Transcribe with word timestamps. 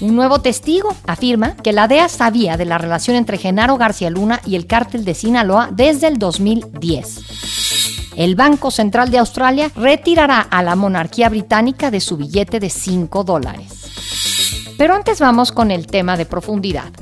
Un 0.00 0.14
nuevo 0.14 0.40
testigo 0.40 0.94
afirma 1.06 1.56
que 1.56 1.72
la 1.72 1.88
DEA 1.88 2.08
sabía 2.08 2.56
de 2.56 2.64
la 2.64 2.78
relación 2.78 3.16
entre 3.16 3.38
Genaro 3.38 3.76
García 3.76 4.10
Luna 4.10 4.40
y 4.46 4.54
el 4.54 4.66
cártel 4.66 5.04
de 5.04 5.14
Sinaloa 5.14 5.70
desde 5.72 6.06
el 6.06 6.18
2010. 6.18 8.14
El 8.16 8.34
Banco 8.34 8.70
Central 8.70 9.10
de 9.10 9.18
Australia 9.18 9.70
retirará 9.76 10.40
a 10.40 10.62
la 10.62 10.76
monarquía 10.76 11.28
británica 11.28 11.90
de 11.90 12.00
su 12.00 12.16
billete 12.16 12.60
de 12.60 12.70
5 12.70 13.24
dólares. 13.24 14.74
Pero 14.76 14.94
antes 14.94 15.20
vamos 15.20 15.52
con 15.52 15.70
el 15.70 15.86
tema 15.86 16.16
de 16.16 16.26
profundidad. 16.26 16.92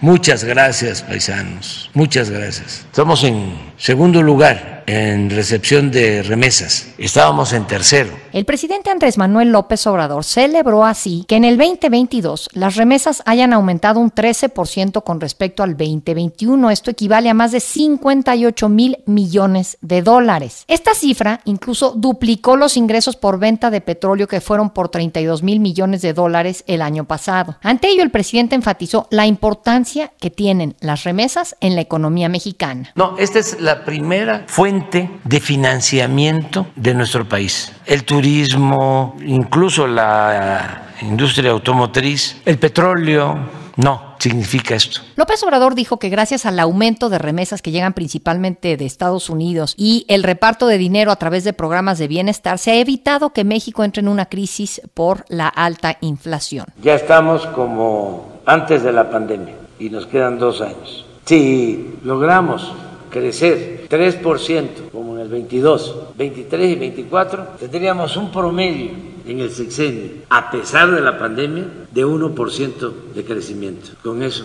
Muchas 0.00 0.44
gracias, 0.44 1.02
paisanos. 1.02 1.90
Muchas 1.94 2.30
gracias. 2.30 2.86
Estamos 2.90 3.24
en 3.24 3.52
segundo 3.76 4.22
lugar 4.22 4.77
en 4.88 5.28
recepción 5.28 5.90
de 5.90 6.22
remesas. 6.22 6.88
Estábamos 6.96 7.52
en 7.52 7.66
tercero. 7.66 8.10
El 8.32 8.46
presidente 8.46 8.90
Andrés 8.90 9.18
Manuel 9.18 9.52
López 9.52 9.86
Obrador 9.86 10.24
celebró 10.24 10.86
así 10.86 11.26
que 11.28 11.36
en 11.36 11.44
el 11.44 11.58
2022 11.58 12.48
las 12.54 12.76
remesas 12.76 13.22
hayan 13.26 13.52
aumentado 13.52 14.00
un 14.00 14.10
13% 14.10 15.02
con 15.04 15.20
respecto 15.20 15.62
al 15.62 15.76
2021. 15.76 16.70
Esto 16.70 16.90
equivale 16.90 17.28
a 17.28 17.34
más 17.34 17.52
de 17.52 17.60
58 17.60 18.68
mil 18.70 18.96
millones 19.04 19.76
de 19.82 20.00
dólares. 20.00 20.64
Esta 20.68 20.94
cifra 20.94 21.42
incluso 21.44 21.90
duplicó 21.90 22.56
los 22.56 22.78
ingresos 22.78 23.16
por 23.16 23.38
venta 23.38 23.70
de 23.70 23.82
petróleo 23.82 24.26
que 24.26 24.40
fueron 24.40 24.70
por 24.70 24.88
32 24.88 25.42
mil 25.42 25.60
millones 25.60 26.00
de 26.00 26.14
dólares 26.14 26.64
el 26.66 26.80
año 26.80 27.04
pasado. 27.04 27.58
Ante 27.62 27.88
ello, 27.88 28.02
el 28.02 28.10
presidente 28.10 28.54
enfatizó 28.54 29.06
la 29.10 29.26
importancia 29.26 30.12
que 30.18 30.30
tienen 30.30 30.76
las 30.80 31.04
remesas 31.04 31.56
en 31.60 31.74
la 31.74 31.82
economía 31.82 32.30
mexicana. 32.30 32.92
No, 32.94 33.18
esta 33.18 33.38
es 33.38 33.60
la 33.60 33.84
primera 33.84 34.44
fuente 34.46 34.77
de 35.24 35.40
financiamiento 35.40 36.66
de 36.76 36.94
nuestro 36.94 37.28
país. 37.28 37.72
El 37.86 38.04
turismo, 38.04 39.16
incluso 39.24 39.86
la 39.86 40.88
industria 41.02 41.50
automotriz, 41.50 42.36
el 42.44 42.58
petróleo, 42.58 43.38
no 43.76 44.16
significa 44.18 44.74
esto. 44.74 45.00
López 45.14 45.42
Obrador 45.44 45.76
dijo 45.76 46.00
que 46.00 46.08
gracias 46.08 46.46
al 46.46 46.58
aumento 46.58 47.08
de 47.08 47.18
remesas 47.18 47.62
que 47.62 47.70
llegan 47.70 47.92
principalmente 47.92 48.76
de 48.76 48.84
Estados 48.84 49.30
Unidos 49.30 49.74
y 49.76 50.04
el 50.08 50.24
reparto 50.24 50.66
de 50.66 50.78
dinero 50.78 51.12
a 51.12 51.16
través 51.16 51.44
de 51.44 51.52
programas 51.52 51.98
de 51.98 52.08
bienestar, 52.08 52.58
se 52.58 52.72
ha 52.72 52.74
evitado 52.74 53.32
que 53.32 53.44
México 53.44 53.84
entre 53.84 54.00
en 54.00 54.08
una 54.08 54.26
crisis 54.26 54.80
por 54.94 55.24
la 55.28 55.46
alta 55.46 55.96
inflación. 56.00 56.66
Ya 56.82 56.94
estamos 56.94 57.46
como 57.46 58.40
antes 58.46 58.82
de 58.82 58.92
la 58.92 59.08
pandemia 59.10 59.54
y 59.78 59.90
nos 59.90 60.06
quedan 60.06 60.38
dos 60.38 60.60
años. 60.60 61.06
Si 61.24 61.98
logramos 62.02 62.72
crecer 63.10 63.86
3%, 63.88 64.90
como 64.92 65.14
en 65.14 65.20
el 65.20 65.28
22, 65.28 65.96
23 66.16 66.70
y 66.70 66.74
24, 66.76 67.48
tendríamos 67.60 68.16
un 68.16 68.30
promedio 68.30 68.90
en 69.26 69.40
el 69.40 69.50
sexenio, 69.50 70.10
a 70.30 70.50
pesar 70.50 70.90
de 70.90 71.00
la 71.00 71.18
pandemia, 71.18 71.64
de 71.90 72.06
1% 72.06 72.92
de 73.14 73.24
crecimiento. 73.24 73.90
Con 74.02 74.22
eso 74.22 74.44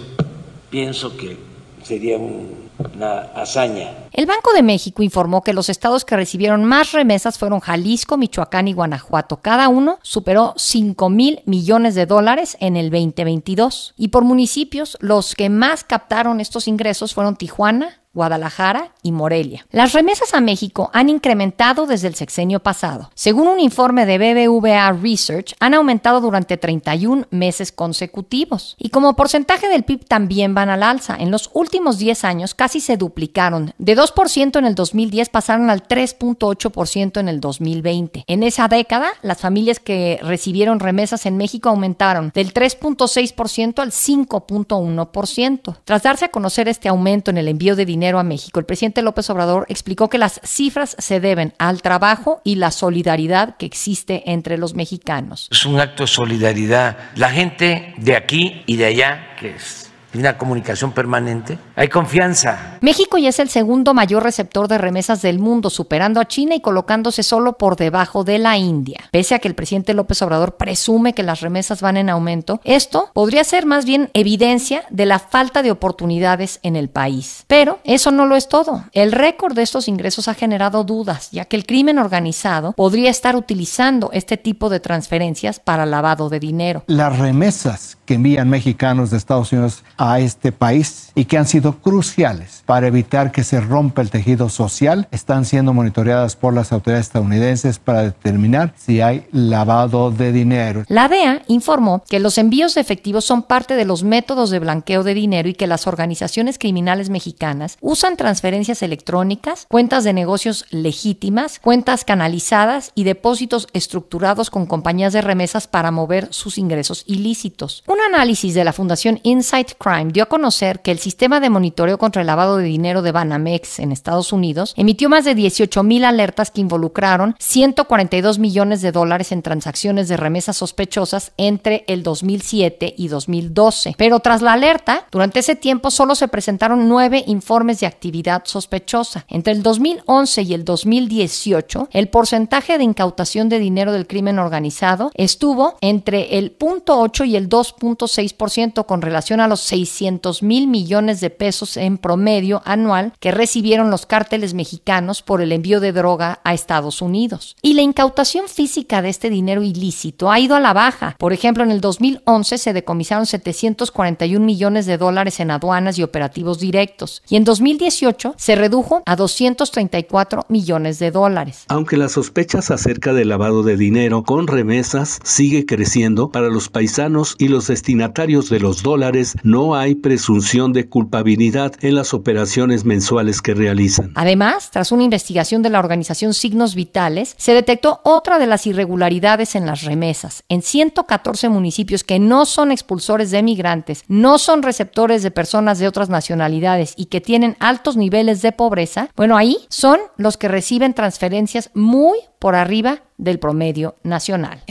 pienso 0.69 1.16
que 1.16 1.38
sería 1.84 2.17
una 2.17 3.19
hazaña. 3.36 3.91
El 4.11 4.25
Banco 4.25 4.53
de 4.53 4.64
México 4.64 5.03
informó 5.03 5.41
que 5.41 5.53
los 5.53 5.69
estados 5.69 6.06
que 6.06 6.16
recibieron 6.16 6.66
más 6.66 6.91
remesas 6.91 7.38
fueron 7.38 7.59
Jalisco, 7.59 8.17
Michoacán 8.17 8.67
y 8.67 8.73
Guanajuato. 8.73 9.38
Cada 9.38 9.69
uno 9.69 10.00
superó 10.02 10.53
5 10.58 11.09
mil 11.09 11.41
millones 11.45 11.95
de 11.95 12.06
dólares 12.06 12.57
en 12.59 12.75
el 12.75 12.90
2022. 12.90 13.94
Y 13.97 14.09
por 14.09 14.23
municipios, 14.23 14.97
los 15.00 15.35
que 15.35 15.50
más 15.50 15.84
captaron 15.84 16.40
estos 16.40 16.68
ingresos 16.68 17.13
fueron 17.13 17.35
Tijuana, 17.35 18.03
Guadalajara 18.13 18.91
y 19.01 19.12
Morelia. 19.12 19.66
Las 19.72 19.94
remesas 19.94 20.35
a 20.35 20.41
México 20.41 20.91
han 20.94 21.09
incrementado 21.09 21.88
desde 21.88 22.07
el 22.07 22.16
sexenio 22.16 22.59
pasado. 22.62 23.09
Según 23.16 23.47
un 23.47 23.59
informe 23.59 24.06
de 24.06 24.19
BBVA 24.19 24.91
Research, 24.94 25.56
han 25.59 25.74
aumentado 25.74 26.22
durante 26.22 26.57
31 26.57 27.25
meses 27.31 27.72
consecutivos. 27.72 28.75
Y 28.78 28.90
como 28.90 29.16
porcentaje 29.16 29.68
del 29.68 29.84
PIB 29.84 30.06
también 30.06 30.53
van 30.53 30.69
al 30.69 30.84
alza. 30.84 31.16
En 31.19 31.31
los 31.31 31.50
últimos 31.53 31.97
10 31.97 32.23
años 32.23 32.53
casi 32.53 32.79
se 32.79 32.97
duplicaron. 32.97 33.73
De 33.79 33.97
2% 33.97 34.59
en 34.59 34.66
el 34.66 34.75
2010 34.75 35.29
pasaron 35.29 35.72
al 35.72 35.88
3.8% 35.88 37.19
en 37.19 37.29
el 37.29 37.40
2020. 37.40 38.25
En 38.28 38.44
esa 38.44 38.68
década, 38.68 39.07
las 39.23 39.40
familias 39.40 39.79
que 39.79 40.19
recibieron 40.22 40.79
remesas 40.79 41.25
en 41.25 41.38
México 41.38 41.69
aumentaron 41.69 42.31
del 42.35 42.53
3.6% 42.53 43.79
al 43.79 43.91
5.1%. 43.91 45.78
Tras 45.84 46.03
darse 46.03 46.25
a 46.25 46.29
conocer 46.29 46.68
este 46.68 46.90
aumento 46.90 47.31
en 47.31 47.38
el 47.38 47.47
envío 47.47 47.75
de 47.75 47.85
dinero 47.85 48.03
a 48.03 48.24
México. 48.24 48.59
El 48.59 48.66
presidente 48.66 49.02
López 49.02 49.30
Obrador 49.30 49.66
explicó 49.69 50.09
que 50.09 50.18
las 50.18 50.40
cifras 50.44 50.96
se 51.00 51.19
deben 51.19 51.53
al 51.58 51.81
trabajo 51.81 52.41
y 52.44 52.56
la 52.56 52.72
solidaridad 52.72 53.58
que 53.58 53.66
existe 53.66 54.24
entre 54.31 54.58
los 54.58 54.74
mexicanos. 54.75 55.47
Es 55.52 55.66
un 55.66 55.80
acto 55.80 56.03
de 56.03 56.08
solidaridad. 56.08 56.97
La 57.16 57.30
gente 57.30 57.94
de 57.97 58.16
aquí 58.16 58.64
y 58.66 58.75
de 58.75 58.86
allá, 58.86 59.36
que 59.40 59.52
es 59.56 59.83
una 60.19 60.38
comunicación 60.38 60.91
permanente, 60.91 61.57
hay 61.75 61.90
confianza. 61.90 62.78
México 62.81 63.18
ya 63.18 63.29
es 63.29 63.40
el 63.40 63.50
segundo 63.50 63.94
mayor 63.94 64.24
receptor 64.24 64.68
de 64.68 64.78
remesas 64.78 65.22
del 65.22 65.40
mundo, 65.40 65.69
superando 65.69 66.19
a 66.19 66.28
China 66.28 66.56
y 66.56 66.62
colocándose 66.62 67.24
solo 67.24 67.57
por 67.57 67.75
debajo 67.75 68.23
de 68.23 68.40
la 68.40 68.57
India. 68.57 69.02
Pese 69.12 69.35
a 69.35 69.40
que 69.40 69.47
el 69.47 69.56
presidente 69.56 69.94
López 69.94 70.22
Obrador 70.22 70.57
presume 70.57 71.13
que 71.13 71.23
las 71.23 71.41
remesas 71.41 71.81
van 71.81 71.97
en 71.97 72.09
aumento, 72.09 72.62
esto 72.63 73.09
podría 73.13 73.44
ser 73.44 73.66
más 73.66 73.85
bien 73.85 74.09
evidencia 74.13 74.84
de 74.90 75.06
la 75.06 75.19
falta 75.19 75.63
de 75.63 75.72
oportunidades 75.72 76.59
en 76.63 76.75
el 76.75 76.90
país. 76.90 77.46
Pero 77.47 77.79
eso 77.84 78.12
no 78.12 78.25
lo 78.25 78.35
es 78.35 78.47
todo. 78.47 78.84
El 78.91 79.12
récord 79.12 79.56
de 79.56 79.63
estos 79.63 79.88
ingresos 79.88 80.28
ha 80.28 80.34
generado 80.34 80.84
dudas, 80.84 81.31
ya 81.31 81.46
que 81.46 81.56
el 81.56 81.66
crimen 81.66 81.97
organizado 81.97 82.73
podría 82.73 83.09
estar 83.09 83.35
utilizando 83.35 84.09
este 84.13 84.38
tipo 84.38 84.69
de 84.69 84.79
transferencias 84.79 85.59
para 85.59 85.85
lavado 85.85 86.29
de 86.29 86.40
dinero. 86.40 86.84
Las 86.88 87.18
remesas 87.18 87.97
que 88.06 88.16
envían 88.16 88.50
mexicanos 88.50 89.12
de 89.12 89.18
Estados 89.18 89.52
Unidos 89.52 89.84
a 89.97 90.19
este 90.19 90.52
país 90.52 91.12
y 91.16 91.25
que 91.25 91.38
han 91.38 91.47
sido 91.47 91.78
cruciales 91.80 92.64
para 92.66 92.88
evitar 92.88 93.31
que 93.31 93.44
se 93.44 93.62
rompa 93.62 94.02
el 94.02 94.09
tejido 94.09 94.50
social 94.50 95.08
están 95.12 95.46
siendo 95.46 95.74
monitoreadas 95.74 96.36
por 96.36 96.53
las 96.53 96.72
autoridades 96.72 97.08
estadounidenses 97.08 97.80
para 97.80 98.03
determinar 98.03 98.74
si 98.78 99.02
hay 99.02 99.28
lavado 99.31 100.12
de 100.12 100.31
dinero. 100.31 100.84
La 100.88 101.08
DEA 101.08 101.44
informó 101.47 102.03
que 102.09 102.19
los 102.19 102.38
envíos 102.38 102.75
de 102.75 102.81
efectivos 102.81 103.25
son 103.25 103.44
parte 103.44 103.75
de 103.75 103.86
los 103.86 104.03
métodos 104.03 104.50
de 104.50 104.59
blanqueo 104.59 105.03
de 105.03 105.14
dinero 105.14 105.50
y 105.50 105.53
que 105.53 105.68
las 105.68 105.88
organizaciones 105.88 106.58
criminales 106.58 107.09
mexicanas 107.09 107.78
usan 107.81 108.18
transferencias 108.18 108.81
electrónicas, 108.81 109.66
cuentas 109.70 110.03
de 110.03 110.14
negocios 110.14 110.66
legítimas, 110.70 111.59
cuentas 111.59 112.06
canalizadas 112.06 112.91
y 112.96 113.03
depósitos 113.03 113.68
estructurados 113.74 114.50
con 114.50 114.66
compañías 114.66 115.14
de 115.14 115.22
remesas 115.22 115.68
para 115.68 115.91
mover 115.91 116.28
sus 116.31 116.58
ingresos 116.58 117.03
ilícitos. 117.08 117.84
Un 117.94 118.02
análisis 118.02 118.56
de 118.56 118.64
la 118.64 118.74
Fundación 118.74 119.20
Insight 119.22 119.74
Crime 119.78 120.12
dio 120.12 120.24
a 120.24 120.26
conocer 120.26 120.81
que 120.81 120.90
el 120.90 120.98
sistema 120.98 121.40
de 121.40 121.52
monitoreo 121.52 122.00
contra 122.00 122.22
el 122.22 122.26
lavado 122.26 122.58
de 122.58 122.64
dinero 122.64 123.04
de 123.04 123.12
Banamex 123.12 123.78
en 123.78 123.92
Estados 123.92 124.34
Unidos 124.34 124.74
emitió 124.78 125.09
más 125.09 125.26
de 125.26 125.36
18 125.36 125.84
mil 125.84 126.03
alertas 126.03 126.50
que 126.50 126.62
involucraron 126.62 127.36
142 127.38 128.40
millones 128.40 128.82
de 128.82 128.92
dólares 128.92 129.32
en 129.32 129.44
transacciones 129.44 130.08
de 130.08 130.18
remesas 130.18 130.58
sospechosas 130.58 131.34
entre 131.38 131.84
el 131.88 132.02
2007 132.02 132.96
y 132.98 133.09
2012. 133.09 133.94
Pero 133.96 134.22
tras 134.22 134.42
la 134.42 134.53
alerta, 134.53 135.06
durante 135.12 135.42
ese 135.42 135.56
tiempo 135.56 135.92
solo 135.92 136.16
se 136.16 136.28
presentaron 136.28 136.90
nueve 136.90 137.24
informes 137.28 137.80
de 137.80 137.86
actividad 137.86 138.42
sospechosa. 138.46 139.28
Entre 139.30 139.53
el 139.53 139.62
2011 139.62 140.41
y 140.41 140.56
el 140.56 140.66
2018, 140.66 141.90
el 141.91 142.08
porcentaje 142.08 142.79
de 142.79 142.85
incautación 142.85 143.50
de 143.50 143.59
dinero 143.59 143.91
del 143.91 144.08
crimen 144.08 144.40
organizado 144.40 145.12
estuvo 145.14 145.78
entre 145.82 146.40
el 146.40 146.58
0.8 146.58 147.28
y 147.28 147.35
el 147.35 147.50
2.6% 147.84 148.85
con 148.85 149.02
relación 149.02 149.40
a 149.40 149.47
los 149.47 149.59
600 149.62 150.41
mil 150.41 150.68
millones 150.68 151.20
de 151.22 151.30
pesos 151.30 151.78
en 151.78 151.97
promedio 151.97 152.62
anual 152.66 153.14
que 153.20 153.32
recibieron 153.32 153.91
los 153.91 154.06
cárteles 154.06 154.53
mexicanos 154.53 155.22
por 155.22 155.41
el 155.41 155.52
envío 155.52 155.80
de 155.80 155.91
droga 155.91 156.40
a 156.44 156.53
Estados 156.53 157.02
Unidos. 157.02 157.56
Y 157.62 157.74
la 157.74 157.82
incautación 157.82 158.47
física 158.47 159.02
de 159.02 159.09
este 159.09 159.30
dinero 159.30 159.64
ilícito 159.64 160.32
ha 160.32 160.40
ido 160.40 160.56
a 160.56 160.59
la 160.59 160.74
baja. 160.74 161.16
Por 161.20 161.34
ejemplo, 161.34 161.64
en 161.64 161.72
el 161.72 161.82
2011 161.82 162.58
se 162.58 162.74
decomisaron 162.74 163.26
741 163.26 164.46
millones 164.46 164.86
de 164.86 164.97
dólares 164.97 165.40
en 165.40 165.52
aduanas 165.52 165.97
y 166.00 166.03
operativos 166.03 166.59
directos. 166.59 167.22
Y 167.29 167.36
en 167.36 167.44
2018 167.44 168.36
se 168.38 168.56
redujo 168.56 169.03
a 169.06 169.16
234 169.16 170.46
millones 170.50 171.00
de 171.00 171.12
dólares. 171.12 171.66
Aunque 171.68 171.97
las 171.97 172.14
sospechas 172.14 172.72
acerca 172.72 173.14
del 173.14 173.29
lavado 173.29 173.64
de 173.64 173.78
dinero 173.78 174.24
con 174.24 174.47
remesas 174.47 175.20
sigue 175.24 175.66
creciendo 175.66 176.29
para 176.29 176.47
los 176.47 176.70
paisanos 176.70 177.36
y 177.38 177.47
los 177.47 177.70
destinatarios 177.73 178.52
de 178.52 178.59
los 178.59 178.84
dólares 178.84 179.35
no 179.41 179.73
hay 179.73 179.96
presunción 179.96 180.73
de 180.73 180.87
culpabilidad 180.87 181.73
en 181.81 181.96
las 181.96 182.14
operaciones 182.14 182.85
mensuales 182.85 183.41
que 183.41 183.55
realizan. 183.55 184.11
Además, 184.14 184.70
tras 184.70 184.91
una 184.91 185.02
investigación 185.02 185.64
de 185.64 185.72
la 185.72 185.79
organización 185.79 186.35
Signos 186.35 186.75
Vitales, 186.75 187.34
se 187.40 187.55
detectó 187.55 187.99
otra 188.03 188.37
de 188.37 188.46
las 188.46 188.67
irregularidades 188.67 189.55
en 189.55 189.66
las 189.66 189.81
remesas. 189.81 190.43
En 190.49 190.61
114 190.61 191.49
municipios 191.49 192.03
que 192.03 192.20
no 192.20 192.46
son 192.46 192.72
expulsores 192.72 193.31
de 193.31 193.41
migrantes, 193.41 194.03
no 194.08 194.37
son 194.37 194.61
receptores 194.61 195.23
de 195.23 195.31
personas 195.31 195.79
de 195.79 195.87
otras 195.87 196.09
nacionalidades 196.09 196.93
y 196.96 197.05
que 197.05 197.22
tienen 197.22 197.58
altos 197.59 197.97
niveles 197.97 198.43
de 198.43 198.52
pobreza, 198.52 199.09
bueno, 199.16 199.35
ahí 199.35 199.58
son 199.69 199.99
los 200.17 200.37
que 200.37 200.47
reciben 200.47 200.93
transferencias 200.93 201.72
muy 201.73 202.19
por 202.37 202.53
arriba 202.53 202.99
del 203.17 203.40
promedio 203.40 203.96
nacional. 204.03 204.64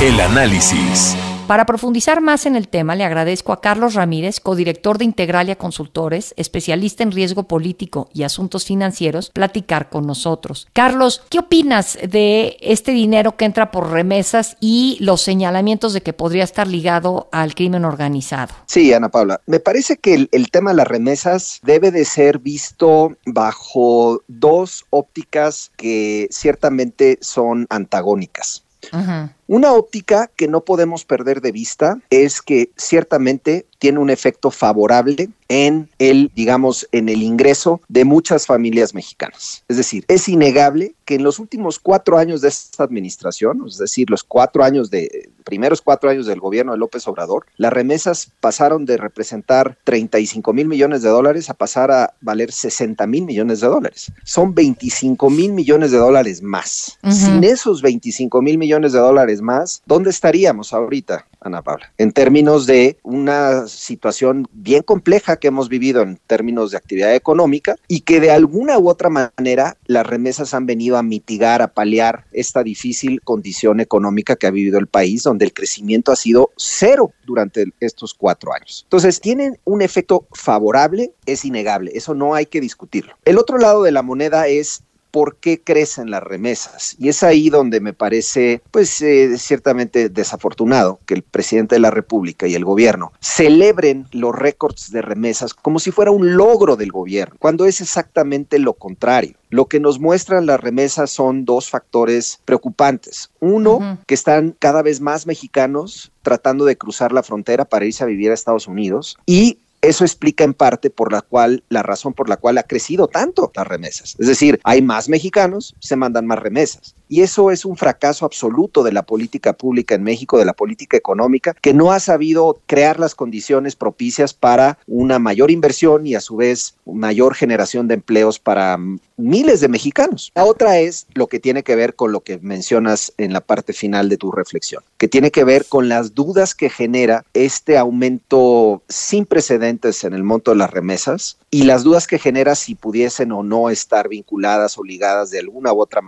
El 0.00 0.18
análisis. 0.20 1.16
Para 1.46 1.64
profundizar 1.64 2.20
más 2.20 2.44
en 2.44 2.56
el 2.56 2.66
tema, 2.66 2.96
le 2.96 3.04
agradezco 3.04 3.52
a 3.52 3.60
Carlos 3.60 3.94
Ramírez, 3.94 4.40
codirector 4.40 4.98
de 4.98 5.04
Integralia 5.04 5.54
Consultores, 5.54 6.34
especialista 6.36 7.04
en 7.04 7.12
riesgo 7.12 7.44
político 7.44 8.08
y 8.12 8.24
asuntos 8.24 8.64
financieros, 8.64 9.30
platicar 9.30 9.88
con 9.88 10.08
nosotros. 10.08 10.66
Carlos, 10.72 11.22
¿qué 11.30 11.38
opinas 11.38 11.98
de 12.02 12.56
este 12.60 12.90
dinero 12.90 13.36
que 13.36 13.44
entra 13.44 13.70
por 13.70 13.92
remesas 13.92 14.56
y 14.58 14.96
los 14.98 15.22
señalamientos 15.22 15.92
de 15.92 16.00
que 16.00 16.12
podría 16.12 16.42
estar 16.42 16.66
ligado 16.66 17.28
al 17.30 17.54
crimen 17.54 17.84
organizado? 17.84 18.52
Sí, 18.66 18.92
Ana 18.92 19.08
Paula, 19.08 19.40
me 19.46 19.60
parece 19.60 19.98
que 19.98 20.14
el, 20.14 20.28
el 20.32 20.50
tema 20.50 20.70
de 20.70 20.78
las 20.78 20.88
remesas 20.88 21.60
debe 21.62 21.92
de 21.92 22.04
ser 22.04 22.40
visto 22.40 23.16
bajo 23.24 24.20
dos 24.26 24.84
ópticas 24.90 25.70
que 25.76 26.26
ciertamente 26.32 27.18
son 27.20 27.66
antagónicas. 27.70 28.64
Ajá. 28.92 29.32
Una 29.48 29.72
óptica 29.72 30.28
que 30.34 30.48
no 30.48 30.62
podemos 30.62 31.04
perder 31.04 31.40
de 31.40 31.52
vista 31.52 32.00
es 32.10 32.42
que 32.42 32.70
ciertamente 32.76 33.66
tiene 33.78 33.98
un 33.98 34.10
efecto 34.10 34.50
favorable 34.50 35.28
en 35.48 35.88
el, 35.98 36.30
digamos, 36.34 36.88
en 36.92 37.08
el 37.08 37.22
ingreso 37.22 37.80
de 37.88 38.04
muchas 38.04 38.46
familias 38.46 38.94
mexicanas. 38.94 39.62
Es 39.68 39.76
decir, 39.76 40.04
es 40.08 40.28
innegable 40.28 40.94
que 41.04 41.14
en 41.14 41.22
los 41.22 41.38
últimos 41.38 41.78
cuatro 41.78 42.18
años 42.18 42.40
de 42.40 42.48
esta 42.48 42.82
administración, 42.82 43.62
es 43.66 43.78
decir, 43.78 44.10
los 44.10 44.24
cuatro 44.24 44.64
años 44.64 44.90
de, 44.90 45.30
primeros 45.44 45.80
cuatro 45.80 46.10
años 46.10 46.26
del 46.26 46.40
gobierno 46.40 46.72
de 46.72 46.78
López 46.78 47.06
Obrador, 47.06 47.46
las 47.56 47.72
remesas 47.72 48.32
pasaron 48.40 48.84
de 48.84 48.96
representar 48.96 49.78
35 49.84 50.52
mil 50.52 50.66
millones 50.66 51.02
de 51.02 51.08
dólares 51.08 51.48
a 51.48 51.54
pasar 51.54 51.92
a 51.92 52.14
valer 52.20 52.50
60 52.50 53.06
mil 53.06 53.24
millones 53.24 53.60
de 53.60 53.68
dólares. 53.68 54.10
Son 54.24 54.52
25 54.52 55.30
mil 55.30 55.52
millones 55.52 55.92
de 55.92 55.98
dólares 55.98 56.42
más. 56.42 56.98
Uh 57.04 57.08
-huh. 57.08 57.12
Sin 57.12 57.44
esos 57.44 57.82
25 57.82 58.42
mil 58.42 58.58
millones 58.58 58.92
de 58.92 58.98
dólares 58.98 59.35
más, 59.42 59.82
¿dónde 59.86 60.10
estaríamos 60.10 60.72
ahorita, 60.72 61.26
Ana 61.40 61.62
Paula? 61.62 61.92
En 61.98 62.12
términos 62.12 62.66
de 62.66 62.98
una 63.02 63.66
situación 63.68 64.48
bien 64.52 64.82
compleja 64.82 65.36
que 65.36 65.48
hemos 65.48 65.68
vivido 65.68 66.02
en 66.02 66.18
términos 66.26 66.70
de 66.70 66.76
actividad 66.76 67.14
económica 67.14 67.76
y 67.88 68.00
que 68.00 68.20
de 68.20 68.30
alguna 68.30 68.78
u 68.78 68.88
otra 68.88 69.08
manera 69.08 69.76
las 69.86 70.06
remesas 70.06 70.54
han 70.54 70.66
venido 70.66 70.96
a 70.96 71.02
mitigar, 71.02 71.62
a 71.62 71.68
paliar 71.68 72.24
esta 72.32 72.62
difícil 72.62 73.20
condición 73.22 73.80
económica 73.80 74.36
que 74.36 74.46
ha 74.46 74.50
vivido 74.50 74.78
el 74.78 74.86
país, 74.86 75.22
donde 75.22 75.44
el 75.44 75.52
crecimiento 75.52 76.12
ha 76.12 76.16
sido 76.16 76.50
cero 76.56 77.12
durante 77.26 77.66
estos 77.80 78.14
cuatro 78.14 78.52
años. 78.52 78.82
Entonces, 78.84 79.20
tienen 79.20 79.58
un 79.64 79.82
efecto 79.82 80.26
favorable, 80.32 81.12
es 81.26 81.44
innegable, 81.44 81.92
eso 81.94 82.14
no 82.14 82.34
hay 82.34 82.46
que 82.46 82.60
discutirlo. 82.60 83.14
El 83.24 83.38
otro 83.38 83.58
lado 83.58 83.82
de 83.82 83.92
la 83.92 84.02
moneda 84.02 84.46
es 84.46 84.82
por 85.16 85.36
qué 85.36 85.62
crecen 85.62 86.10
las 86.10 86.22
remesas. 86.22 86.94
Y 86.98 87.08
es 87.08 87.22
ahí 87.22 87.48
donde 87.48 87.80
me 87.80 87.94
parece, 87.94 88.60
pues, 88.70 89.00
eh, 89.00 89.38
ciertamente 89.38 90.10
desafortunado 90.10 91.00
que 91.06 91.14
el 91.14 91.22
presidente 91.22 91.76
de 91.76 91.80
la 91.80 91.90
República 91.90 92.46
y 92.46 92.54
el 92.54 92.66
gobierno 92.66 93.12
celebren 93.18 94.06
los 94.12 94.34
récords 94.34 94.90
de 94.90 95.00
remesas 95.00 95.54
como 95.54 95.78
si 95.78 95.90
fuera 95.90 96.10
un 96.10 96.36
logro 96.36 96.76
del 96.76 96.92
gobierno, 96.92 97.36
cuando 97.38 97.64
es 97.64 97.80
exactamente 97.80 98.58
lo 98.58 98.74
contrario. 98.74 99.38
Lo 99.48 99.68
que 99.68 99.80
nos 99.80 99.98
muestran 100.00 100.44
las 100.44 100.60
remesas 100.60 101.10
son 101.10 101.46
dos 101.46 101.70
factores 101.70 102.40
preocupantes. 102.44 103.30
Uno, 103.40 103.76
uh 103.76 103.80
-huh. 103.80 103.98
que 104.06 104.14
están 104.14 104.54
cada 104.58 104.82
vez 104.82 105.00
más 105.00 105.26
mexicanos 105.26 106.12
tratando 106.20 106.66
de 106.66 106.76
cruzar 106.76 107.12
la 107.12 107.22
frontera 107.22 107.64
para 107.64 107.86
irse 107.86 108.04
a 108.04 108.06
vivir 108.06 108.32
a 108.32 108.34
Estados 108.34 108.66
Unidos 108.66 109.16
y 109.24 109.60
eso 109.80 110.04
explica 110.04 110.42
en 110.42 110.54
parte 110.54 110.90
por 110.90 111.12
la 111.12 111.22
cual, 111.22 111.62
la 111.68 111.82
razón 111.82 112.12
por 112.12 112.28
la 112.28 112.36
cual 112.36 112.58
ha 112.58 112.64
crecido 112.64 113.06
tanto 113.06 113.52
las 113.54 113.66
remesas. 113.66 114.16
Es 114.18 114.26
decir, 114.26 114.60
hay 114.64 114.82
más 114.82 115.08
mexicanos, 115.08 115.76
se 115.78 115.94
mandan 115.94 116.26
más 116.26 116.40
remesas. 116.40 116.95
Y 117.08 117.22
eso 117.22 117.50
es 117.50 117.64
un 117.64 117.76
fracaso 117.76 118.24
absoluto 118.24 118.82
de 118.82 118.92
la 118.92 119.02
política 119.02 119.52
pública 119.52 119.94
en 119.94 120.02
México, 120.02 120.38
de 120.38 120.44
la 120.44 120.52
política 120.52 120.96
económica, 120.96 121.54
que 121.60 121.74
no 121.74 121.92
ha 121.92 122.00
sabido 122.00 122.58
crear 122.66 122.98
las 122.98 123.14
condiciones 123.14 123.76
propicias 123.76 124.34
para 124.34 124.78
una 124.86 125.18
mayor 125.18 125.50
inversión 125.50 126.06
y 126.06 126.14
a 126.14 126.20
su 126.20 126.36
vez 126.36 126.74
mayor 126.84 127.34
generación 127.34 127.88
de 127.88 127.94
empleos 127.94 128.38
para 128.38 128.78
miles 129.16 129.60
de 129.60 129.68
mexicanos. 129.68 130.32
La 130.34 130.44
otra 130.44 130.78
es 130.78 131.06
lo 131.14 131.26
que 131.26 131.40
tiene 131.40 131.62
que 131.62 131.76
ver 131.76 131.94
con 131.94 132.12
lo 132.12 132.20
que 132.20 132.38
mencionas 132.38 133.12
en 133.18 133.32
la 133.32 133.40
parte 133.40 133.72
final 133.72 134.08
de 134.08 134.16
tu 134.16 134.32
reflexión, 134.32 134.82
que 134.98 135.08
tiene 135.08 135.30
que 135.30 135.44
ver 135.44 135.66
con 135.66 135.88
las 135.88 136.14
dudas 136.14 136.54
que 136.54 136.70
genera 136.70 137.24
este 137.34 137.78
aumento 137.78 138.82
sin 138.88 139.26
precedentes 139.26 140.04
en 140.04 140.12
el 140.12 140.22
monto 140.22 140.50
de 140.50 140.58
las 140.58 140.70
remesas 140.70 141.38
y 141.50 141.62
las 141.62 141.84
dudas 141.84 142.06
que 142.06 142.18
genera 142.18 142.54
si 142.54 142.74
pudiesen 142.74 143.32
o 143.32 143.42
no 143.42 143.70
estar 143.70 144.08
vinculadas 144.08 144.78
o 144.78 144.84
ligadas 144.84 145.30
de 145.30 145.38
alguna 145.38 145.72
u 145.72 145.80
otra 145.80 146.02